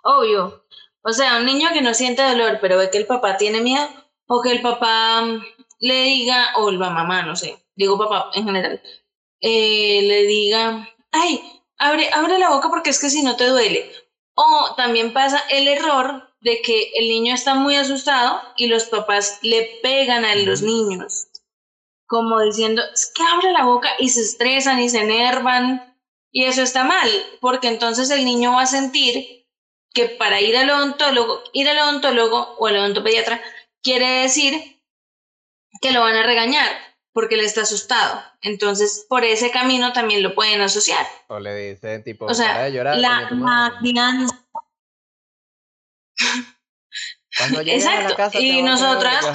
Obvio. 0.07 0.63
O 1.03 1.13
sea, 1.13 1.37
un 1.37 1.45
niño 1.45 1.69
que 1.73 1.81
no 1.81 1.93
siente 1.93 2.23
dolor, 2.23 2.59
pero 2.61 2.77
ve 2.77 2.89
que 2.89 2.97
el 2.97 3.05
papá 3.05 3.37
tiene 3.37 3.61
miedo, 3.61 3.87
o 4.27 4.41
que 4.41 4.51
el 4.51 4.61
papá 4.61 5.21
mm, 5.21 5.41
le 5.79 6.03
diga, 6.03 6.53
o 6.57 6.71
la 6.71 6.89
mamá, 6.89 7.23
no 7.23 7.35
sé, 7.35 7.57
digo 7.75 7.97
papá 7.97 8.31
en 8.33 8.45
general, 8.45 8.81
eh, 9.41 10.01
le 10.03 10.23
diga, 10.23 10.89
ay, 11.11 11.41
abre, 11.77 12.09
abre 12.13 12.39
la 12.39 12.49
boca 12.49 12.69
porque 12.69 12.89
es 12.89 12.99
que 12.99 13.09
si 13.09 13.23
no 13.23 13.35
te 13.35 13.47
duele. 13.47 13.91
O 14.35 14.75
también 14.75 15.13
pasa 15.13 15.43
el 15.49 15.67
error 15.67 16.27
de 16.41 16.61
que 16.61 16.91
el 16.95 17.07
niño 17.07 17.33
está 17.33 17.55
muy 17.55 17.75
asustado 17.75 18.39
y 18.55 18.67
los 18.67 18.85
papás 18.85 19.39
le 19.41 19.79
pegan 19.81 20.25
a 20.25 20.35
los 20.35 20.61
niños, 20.61 21.27
como 22.05 22.41
diciendo, 22.41 22.81
es 22.93 23.11
que 23.13 23.23
abre 23.23 23.51
la 23.51 23.65
boca 23.65 23.89
y 23.99 24.09
se 24.09 24.21
estresan 24.21 24.79
y 24.79 24.89
se 24.89 25.01
enervan. 25.01 25.83
Y 26.31 26.43
eso 26.43 26.61
está 26.61 26.83
mal, 26.83 27.09
porque 27.41 27.67
entonces 27.67 28.09
el 28.11 28.25
niño 28.25 28.51
va 28.51 28.63
a 28.63 28.67
sentir 28.67 29.36
que 29.97 30.09
para 30.15 30.39
ir 30.41 30.55
al 30.55 30.69
odontólogo, 30.69 31.43
ir 31.53 31.67
al 31.67 31.79
odontólogo 31.79 32.55
o 32.59 32.67
al 32.67 32.77
odontopediatra 32.77 33.41
quiere 33.81 34.21
decir 34.21 34.79
que 35.81 35.91
lo 35.91 36.01
van 36.01 36.15
a 36.15 36.23
regañar 36.23 36.69
porque 37.13 37.33
él 37.33 37.41
está 37.41 37.61
asustado. 37.61 38.21
Entonces, 38.41 39.07
por 39.09 39.23
ese 39.23 39.49
camino 39.49 39.91
también 39.91 40.21
lo 40.21 40.35
pueden 40.35 40.61
asociar. 40.61 41.03
O 41.29 41.39
le 41.39 41.55
dicen, 41.55 42.03
tipo, 42.03 42.25
O 42.25 42.33
sea, 42.35 42.61
de 42.61 42.71
llorar, 42.73 42.97
la, 42.97 43.21
la 43.21 43.31
madre". 43.31 43.77
crianza, 43.79 44.35
Cuando 47.37 47.61
lleguen 47.63 47.87
a 47.87 47.93
la 47.95 47.99
Exacto, 48.01 48.15
casa 48.15 48.39
y 48.39 48.61
nosotras- 48.61 49.25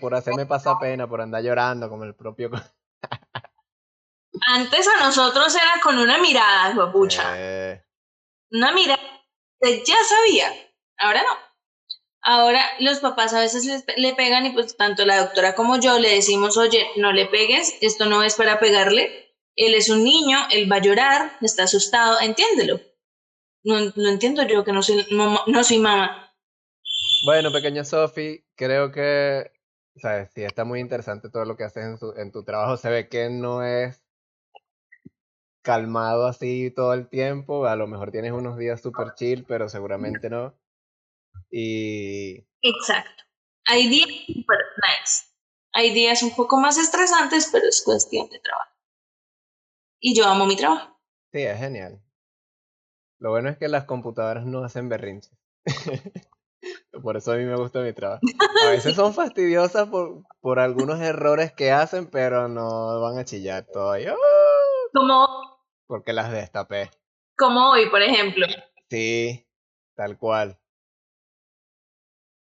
por 0.00 0.14
hacerme 0.14 0.46
pasar 0.46 0.76
pena, 0.80 1.08
por 1.08 1.20
andar 1.20 1.42
llorando 1.42 1.88
como 1.88 2.04
el 2.04 2.14
propio... 2.14 2.50
antes 4.48 4.88
a 4.88 5.00
nosotros 5.04 5.54
era 5.54 5.80
con 5.82 5.98
una 5.98 6.18
mirada, 6.18 6.92
pucha. 6.92 7.32
Eh, 7.36 7.84
una 8.52 8.72
mirada 8.72 9.00
ya 9.62 9.96
sabía, 10.04 10.52
ahora 10.98 11.22
no. 11.22 11.52
Ahora 12.24 12.62
los 12.78 13.00
papás 13.00 13.34
a 13.34 13.40
veces 13.40 13.84
le 13.96 14.14
pegan 14.14 14.46
y 14.46 14.50
pues 14.50 14.76
tanto 14.76 15.04
la 15.04 15.18
doctora 15.20 15.56
como 15.56 15.80
yo 15.80 15.98
le 15.98 16.14
decimos, 16.14 16.56
oye, 16.56 16.86
no 16.96 17.12
le 17.12 17.26
pegues, 17.26 17.76
esto 17.80 18.06
no 18.06 18.22
es 18.22 18.36
para 18.36 18.60
pegarle, 18.60 19.34
él 19.56 19.74
es 19.74 19.90
un 19.90 20.04
niño, 20.04 20.38
él 20.52 20.70
va 20.70 20.76
a 20.76 20.82
llorar, 20.82 21.36
está 21.40 21.64
asustado, 21.64 22.20
entiéndelo. 22.20 22.80
No, 23.64 23.80
no 23.96 24.08
entiendo 24.08 24.44
yo 24.44 24.62
que 24.64 24.72
no 24.72 24.82
soy, 24.82 25.04
mamá- 25.10 25.42
no 25.48 25.64
soy 25.64 25.78
mamá. 25.78 26.32
Bueno, 27.24 27.50
pequeña 27.52 27.84
Sofi, 27.84 28.44
creo 28.56 28.92
que, 28.92 29.50
sabes, 29.96 30.30
sí 30.34 30.42
está 30.44 30.64
muy 30.64 30.78
interesante 30.80 31.28
todo 31.28 31.44
lo 31.44 31.56
que 31.56 31.64
haces 31.64 31.84
en, 31.84 31.98
su- 31.98 32.14
en 32.16 32.30
tu 32.30 32.44
trabajo. 32.44 32.76
Se 32.76 32.88
ve 32.88 33.08
que 33.08 33.30
no 33.30 33.64
es 33.64 34.01
calmado 35.62 36.26
así 36.26 36.70
todo 36.70 36.92
el 36.94 37.08
tiempo. 37.08 37.66
A 37.66 37.76
lo 37.76 37.86
mejor 37.86 38.10
tienes 38.10 38.32
unos 38.32 38.58
días 38.58 38.80
super 38.80 39.14
chill, 39.14 39.44
pero 39.44 39.68
seguramente 39.68 40.28
no. 40.28 40.54
Y 41.50 42.46
Exacto. 42.62 43.24
Hay 43.66 43.88
días 43.88 44.08
super 44.26 44.58
nice. 44.76 45.26
Hay 45.72 45.94
días 45.94 46.22
un 46.22 46.34
poco 46.34 46.58
más 46.60 46.76
estresantes, 46.76 47.48
pero 47.50 47.66
es 47.66 47.82
cuestión 47.82 48.28
de 48.28 48.38
trabajo. 48.40 48.70
Y 50.00 50.14
yo 50.14 50.26
amo 50.26 50.46
mi 50.46 50.56
trabajo. 50.56 51.00
sí, 51.32 51.40
es 51.42 51.58
genial. 51.58 52.02
Lo 53.18 53.30
bueno 53.30 53.48
es 53.48 53.56
que 53.56 53.68
las 53.68 53.84
computadoras 53.84 54.44
no 54.44 54.64
hacen 54.64 54.88
berrinches. 54.88 55.32
Por 57.02 57.16
eso 57.16 57.32
a 57.32 57.36
mí 57.36 57.44
me 57.44 57.56
gusta 57.56 57.80
mi 57.80 57.92
trabajo. 57.92 58.20
A 58.66 58.70
veces 58.70 58.94
son 58.94 59.14
fastidiosas 59.14 59.88
por, 59.88 60.22
por 60.40 60.60
algunos 60.60 61.00
errores 61.00 61.52
que 61.52 61.72
hacen, 61.72 62.08
pero 62.08 62.48
no 62.48 63.00
van 63.00 63.18
a 63.18 63.24
chillar 63.24 63.64
todavía. 63.64 64.14
Como, 64.92 65.51
Porque 65.92 66.14
las 66.14 66.32
destapé. 66.32 66.88
como 67.36 67.70
hoy, 67.72 67.90
por 67.90 68.00
ejemplo. 68.00 68.46
Sí, 68.88 69.46
tal 69.94 70.16
cual. 70.16 70.58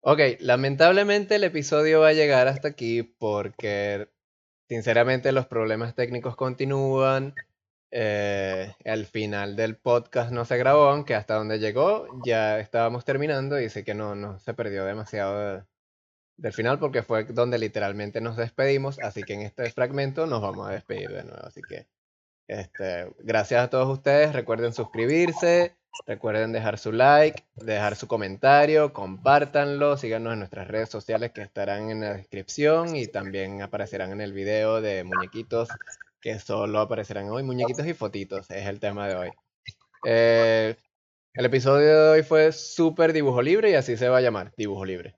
Ok, 0.02 0.20
lamentablemente 0.40 1.36
el 1.36 1.44
episodio 1.44 2.00
va 2.00 2.08
a 2.08 2.12
llegar 2.12 2.48
hasta 2.48 2.68
aquí 2.68 3.02
porque 3.02 4.08
sinceramente 4.68 5.32
los 5.32 5.46
problemas 5.46 5.94
técnicos 5.94 6.36
continúan. 6.36 7.34
Eh, 7.92 8.74
al 8.84 9.06
final 9.06 9.56
del 9.56 9.76
podcast 9.78 10.30
no 10.32 10.44
se 10.44 10.58
grabó, 10.58 10.84
aunque 10.90 11.14
hasta 11.14 11.34
donde 11.36 11.58
llegó 11.58 12.06
ya 12.26 12.60
estábamos 12.60 13.06
terminando 13.06 13.58
y 13.58 13.70
sé 13.70 13.82
que 13.84 13.94
no, 13.94 14.14
no 14.14 14.38
se 14.38 14.52
perdió 14.54 14.84
demasiado 14.84 15.38
de- 15.56 15.64
del 16.36 16.52
final 16.52 16.78
porque 16.78 17.02
fue 17.02 17.24
donde 17.24 17.58
literalmente 17.58 18.20
nos 18.20 18.36
despedimos, 18.36 18.98
así 19.00 19.22
que 19.22 19.32
en 19.34 19.40
este 19.42 19.70
fragmento 19.72 20.26
nos 20.26 20.40
vamos 20.42 20.68
a 20.68 20.72
despedir 20.72 21.08
de 21.10 21.24
nuevo. 21.24 21.40
Así 21.42 21.62
que 21.62 21.86
este, 22.50 23.06
gracias 23.20 23.62
a 23.62 23.70
todos 23.70 23.88
ustedes, 23.88 24.32
recuerden 24.32 24.72
suscribirse, 24.72 25.76
recuerden 26.04 26.50
dejar 26.50 26.78
su 26.78 26.90
like, 26.90 27.44
dejar 27.54 27.94
su 27.94 28.08
comentario, 28.08 28.92
compártanlo, 28.92 29.96
síganos 29.96 30.32
en 30.32 30.40
nuestras 30.40 30.66
redes 30.66 30.88
sociales 30.88 31.30
que 31.30 31.42
estarán 31.42 31.90
en 31.90 32.00
la 32.00 32.14
descripción 32.14 32.96
y 32.96 33.06
también 33.06 33.62
aparecerán 33.62 34.10
en 34.10 34.20
el 34.20 34.32
video 34.32 34.80
de 34.80 35.04
muñequitos 35.04 35.68
que 36.20 36.40
solo 36.40 36.80
aparecerán 36.80 37.30
hoy, 37.30 37.44
muñequitos 37.44 37.86
y 37.86 37.94
fotitos, 37.94 38.50
es 38.50 38.66
el 38.66 38.80
tema 38.80 39.06
de 39.06 39.14
hoy. 39.14 39.30
Eh, 40.04 40.74
el 41.34 41.44
episodio 41.44 41.86
de 41.86 42.08
hoy 42.10 42.22
fue 42.24 42.50
súper 42.50 43.12
dibujo 43.12 43.42
libre 43.42 43.70
y 43.70 43.74
así 43.74 43.96
se 43.96 44.08
va 44.08 44.18
a 44.18 44.22
llamar, 44.22 44.52
dibujo 44.56 44.84
libre. 44.84 45.14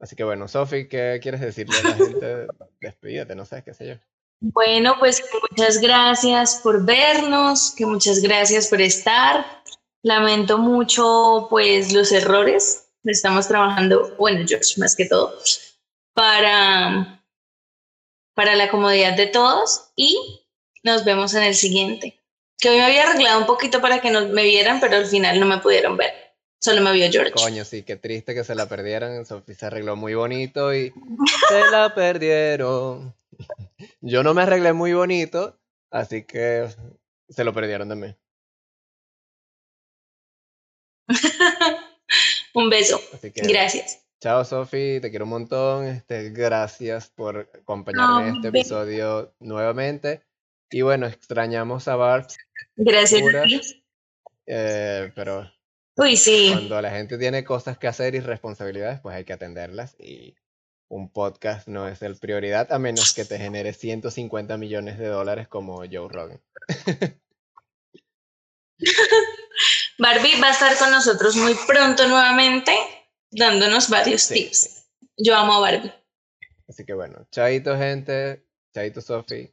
Así 0.00 0.16
que 0.16 0.24
bueno, 0.24 0.48
Sofi, 0.48 0.88
¿qué 0.88 1.20
quieres 1.22 1.42
decirle 1.42 1.76
a 1.76 1.82
la 1.90 1.94
gente? 1.96 2.46
Despídete, 2.80 3.34
no 3.34 3.44
sé, 3.44 3.62
qué 3.62 3.74
sé 3.74 3.88
yo. 3.88 4.11
Bueno, 4.44 4.96
pues 4.98 5.20
que 5.20 5.38
muchas 5.50 5.78
gracias 5.78 6.56
por 6.64 6.84
vernos, 6.84 7.72
que 7.76 7.86
muchas 7.86 8.20
gracias 8.20 8.66
por 8.66 8.80
estar. 8.80 9.62
Lamento 10.02 10.58
mucho 10.58 11.46
pues 11.48 11.92
los 11.92 12.10
errores. 12.10 12.88
Estamos 13.04 13.46
trabajando, 13.46 14.16
bueno, 14.18 14.44
yo 14.44 14.58
más 14.78 14.96
que 14.96 15.06
todo, 15.06 15.32
para, 16.12 17.24
para 18.34 18.56
la 18.56 18.68
comodidad 18.68 19.16
de 19.16 19.28
todos 19.28 19.92
y 19.94 20.44
nos 20.82 21.04
vemos 21.04 21.34
en 21.34 21.44
el 21.44 21.54
siguiente. 21.54 22.20
Que 22.58 22.70
hoy 22.70 22.78
me 22.78 22.84
había 22.84 23.08
arreglado 23.08 23.38
un 23.38 23.46
poquito 23.46 23.80
para 23.80 24.00
que 24.00 24.10
nos, 24.10 24.28
me 24.30 24.42
vieran, 24.42 24.80
pero 24.80 24.96
al 24.96 25.06
final 25.06 25.38
no 25.38 25.46
me 25.46 25.58
pudieron 25.58 25.96
ver. 25.96 26.12
Solo 26.60 26.80
me 26.80 26.92
vio 26.92 27.08
George. 27.10 27.32
Coño, 27.32 27.64
sí, 27.64 27.84
qué 27.84 27.94
triste 27.94 28.34
que 28.34 28.42
se 28.42 28.56
la 28.56 28.68
perdieran. 28.68 29.24
Se 29.24 29.66
arregló 29.66 29.94
muy 29.94 30.14
bonito 30.14 30.74
y 30.74 30.92
se 31.48 31.70
la 31.70 31.94
perdieron. 31.94 33.14
Yo 34.00 34.22
no 34.22 34.34
me 34.34 34.42
arreglé 34.42 34.72
muy 34.72 34.92
bonito, 34.92 35.60
así 35.90 36.24
que 36.24 36.68
se 37.28 37.44
lo 37.44 37.52
perdieron 37.52 37.88
de 37.88 37.96
mí. 37.96 38.16
Un 42.54 42.70
beso. 42.70 43.00
Gracias. 43.34 44.04
Chao, 44.20 44.44
Sofi, 44.44 45.00
te 45.00 45.10
quiero 45.10 45.24
un 45.24 45.30
montón. 45.30 45.86
Este, 45.86 46.30
gracias 46.30 47.08
por 47.10 47.50
acompañarme 47.54 48.28
en 48.28 48.36
este 48.36 48.48
episodio 48.48 49.34
nuevamente. 49.40 50.22
Y 50.70 50.82
bueno, 50.82 51.06
extrañamos 51.06 51.88
a 51.88 51.96
Barbs. 51.96 52.38
Gracias. 52.76 53.82
Eh, 54.46 55.10
pero 55.14 55.50
Uy, 55.96 56.16
sí. 56.16 56.50
cuando 56.52 56.80
la 56.80 56.90
gente 56.90 57.18
tiene 57.18 57.44
cosas 57.44 57.78
que 57.78 57.88
hacer 57.88 58.14
y 58.14 58.20
responsabilidades, 58.20 59.00
pues 59.00 59.16
hay 59.16 59.24
que 59.24 59.32
atenderlas. 59.32 59.96
Y 59.98 60.36
un 60.92 61.08
podcast 61.08 61.68
no 61.68 61.88
es 61.88 62.02
el 62.02 62.16
prioridad, 62.16 62.70
a 62.70 62.78
menos 62.78 63.14
que 63.14 63.24
te 63.24 63.38
genere 63.38 63.72
150 63.72 64.58
millones 64.58 64.98
de 64.98 65.06
dólares 65.06 65.48
como 65.48 65.78
Joe 65.90 66.08
Rogan. 66.10 66.38
Barbie 69.98 70.38
va 70.40 70.48
a 70.48 70.50
estar 70.50 70.76
con 70.76 70.90
nosotros 70.90 71.34
muy 71.36 71.54
pronto 71.66 72.06
nuevamente, 72.06 72.76
dándonos 73.30 73.88
varios 73.88 74.28
tips. 74.28 74.84
Yo 75.16 75.34
amo 75.34 75.54
a 75.54 75.60
Barbie. 75.60 75.94
Así 76.68 76.84
que 76.84 76.92
bueno, 76.92 77.26
chaito 77.30 77.78
gente, 77.78 78.44
chaito 78.74 79.00
Sofi. 79.00 79.50